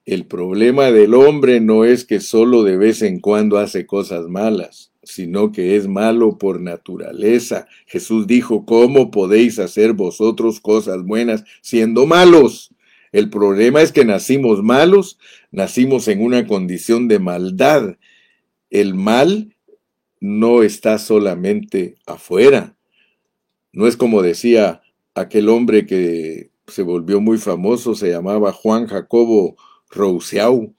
[0.07, 4.93] El problema del hombre no es que solo de vez en cuando hace cosas malas,
[5.03, 7.67] sino que es malo por naturaleza.
[7.87, 12.71] Jesús dijo, ¿cómo podéis hacer vosotros cosas buenas siendo malos?
[13.11, 15.19] El problema es que nacimos malos,
[15.51, 17.97] nacimos en una condición de maldad.
[18.71, 19.57] El mal
[20.21, 22.77] no está solamente afuera.
[23.73, 24.83] No es como decía
[25.17, 29.57] aquel hombre que se volvió muy famoso, se llamaba Juan Jacobo
[29.91, 30.75] Rousseau.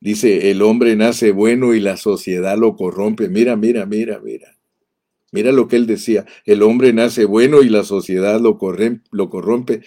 [0.00, 3.28] Dice, el hombre nace bueno y la sociedad lo corrompe.
[3.28, 4.58] Mira, mira, mira, mira.
[5.32, 8.58] Mira lo que él decía, el hombre nace bueno y la sociedad lo,
[9.10, 9.80] lo corrompe.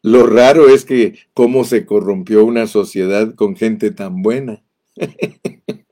[0.00, 4.62] Lo raro es que cómo se corrompió una sociedad con gente tan buena.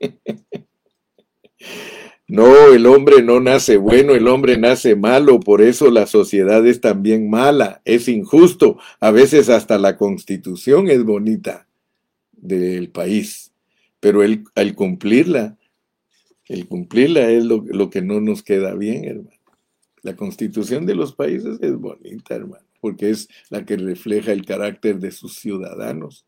[2.25, 6.81] No, el hombre no nace bueno, el hombre nace malo, por eso la sociedad es
[6.81, 8.79] también mala, es injusto.
[8.99, 11.67] A veces hasta la constitución es bonita
[12.43, 13.51] del país,
[13.99, 15.57] pero el, al cumplirla,
[16.47, 19.37] el cumplirla es lo, lo que no nos queda bien, hermano.
[20.01, 24.99] La constitución de los países es bonita, hermano porque es la que refleja el carácter
[24.99, 26.25] de sus ciudadanos.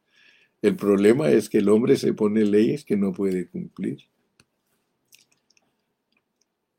[0.62, 4.08] El problema es que el hombre se pone leyes que no puede cumplir.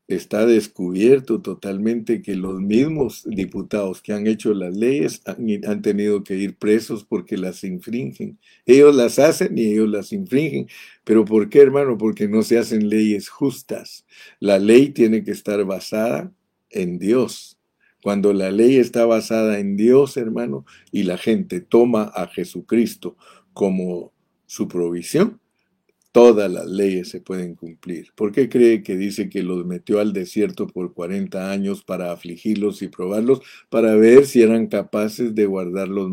[0.07, 6.35] Está descubierto totalmente que los mismos diputados que han hecho las leyes han, tenido que
[6.35, 8.39] ir presos porque las infringen.
[8.65, 10.67] Ellos las hacen y ellos las infringen.
[11.03, 11.97] Pero ¿por qué, hermano?
[11.97, 14.05] Porque no se hacen leyes justas.
[14.39, 16.31] La ley tiene que estar basada
[16.69, 17.57] en Dios
[18.01, 23.17] Cuando la ley está basada en Dios, hermano, y la gente toma a Jesucristo
[23.53, 24.13] como
[24.45, 25.41] su provisión,
[26.17, 28.11] todas las leyes se pueden cumplir.
[28.15, 32.81] ¿Por qué cree que dice que los metió al desierto por 40 años para afligirlos
[32.81, 36.09] y probarlos, para ver si eran capaces de guardar los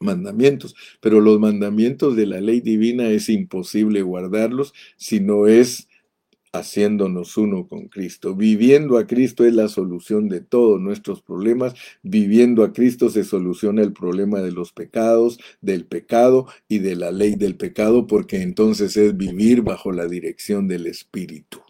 [0.00, 0.74] mandamientos?
[1.02, 5.87] Pero los mandamientos de la ley divina es imposible guardarlos si no es
[6.58, 8.34] haciéndonos uno con Cristo.
[8.34, 11.74] Viviendo a Cristo es la solución de todos nuestros problemas.
[12.02, 17.10] Viviendo a Cristo se soluciona el problema de los pecados, del pecado y de la
[17.10, 21.60] ley del pecado, porque entonces es vivir bajo la dirección del Espíritu.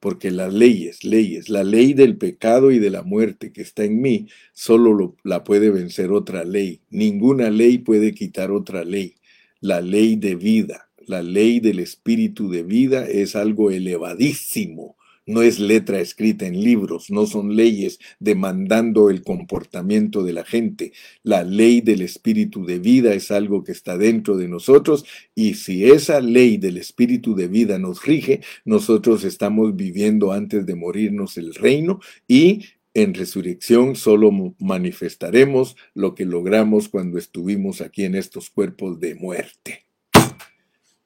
[0.00, 4.00] Porque las leyes, leyes, la ley del pecado y de la muerte que está en
[4.00, 6.82] mí, solo la puede vencer otra ley.
[6.90, 9.16] Ninguna ley puede quitar otra ley.
[9.60, 14.96] La ley de vida la ley del espíritu de vida es algo elevadísimo.
[15.26, 20.92] No es letra escrita en libros, no son leyes demandando el comportamiento de la gente.
[21.22, 25.04] La ley del espíritu de vida es algo que está dentro de nosotros
[25.34, 30.74] y si esa ley del espíritu de vida nos rige, nosotros estamos viviendo antes de
[30.74, 38.14] morirnos el reino y en resurrección solo manifestaremos lo que logramos cuando estuvimos aquí en
[38.14, 39.87] estos cuerpos de muerte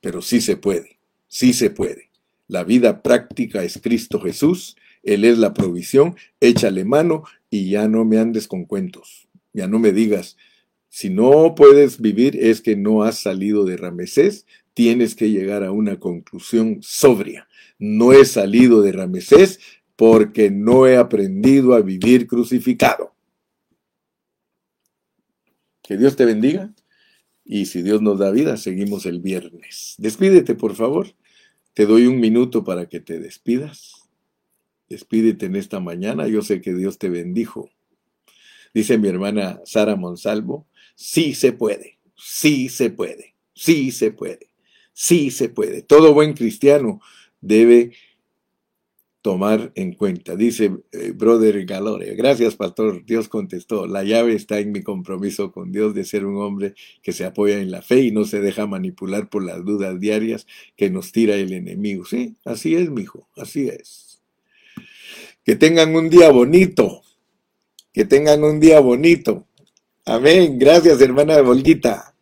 [0.03, 0.99] pero sí se puede,
[1.29, 2.11] sí se puede.
[2.49, 8.05] La vida práctica es Cristo Jesús, Él es la provisión, échale mano y ya no
[8.05, 10.37] me andes con cuentos, ya no me digas,
[10.91, 14.45] si no puedes vivir es que no has salido de Ramesés,
[14.75, 17.49] tienes que llegar a una conclusión sobria.
[17.79, 19.59] No he salido de Ramesés
[19.97, 23.15] porque no he aprendido a vivir crucificado.
[25.83, 26.73] Que Dios te bendiga.
[27.45, 29.95] Y si Dios nos da vida, seguimos el viernes.
[29.99, 31.09] Despídete, por favor.
[31.75, 34.09] Te doy un minuto para que te despidas.
[34.89, 36.29] Despídete en esta mañana.
[36.29, 37.71] Yo sé que Dios te bendijo.
[38.75, 44.49] Dice mi hermana Sara Monsalvo, sí se puede, sí se puede, sí se puede,
[44.93, 45.83] sí se puede.
[45.83, 47.01] Todo buen cristiano
[47.41, 47.93] debe
[49.23, 50.35] tomar en cuenta.
[50.35, 55.71] Dice eh, Brother Galore, gracias pastor, Dios contestó, la llave está en mi compromiso con
[55.71, 58.67] Dios de ser un hombre que se apoya en la fe y no se deja
[58.67, 60.47] manipular por las dudas diarias
[60.77, 62.05] que nos tira el enemigo.
[62.05, 64.21] Sí, así es, mijo, así es.
[65.45, 67.03] Que tengan un día bonito,
[67.93, 69.47] que tengan un día bonito.
[70.05, 72.15] Amén, gracias hermana Volguita.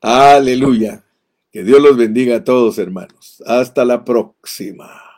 [0.00, 1.04] Aleluya.
[1.50, 3.42] Que Dios los bendiga a todos, hermanos.
[3.46, 5.13] Hasta la próxima.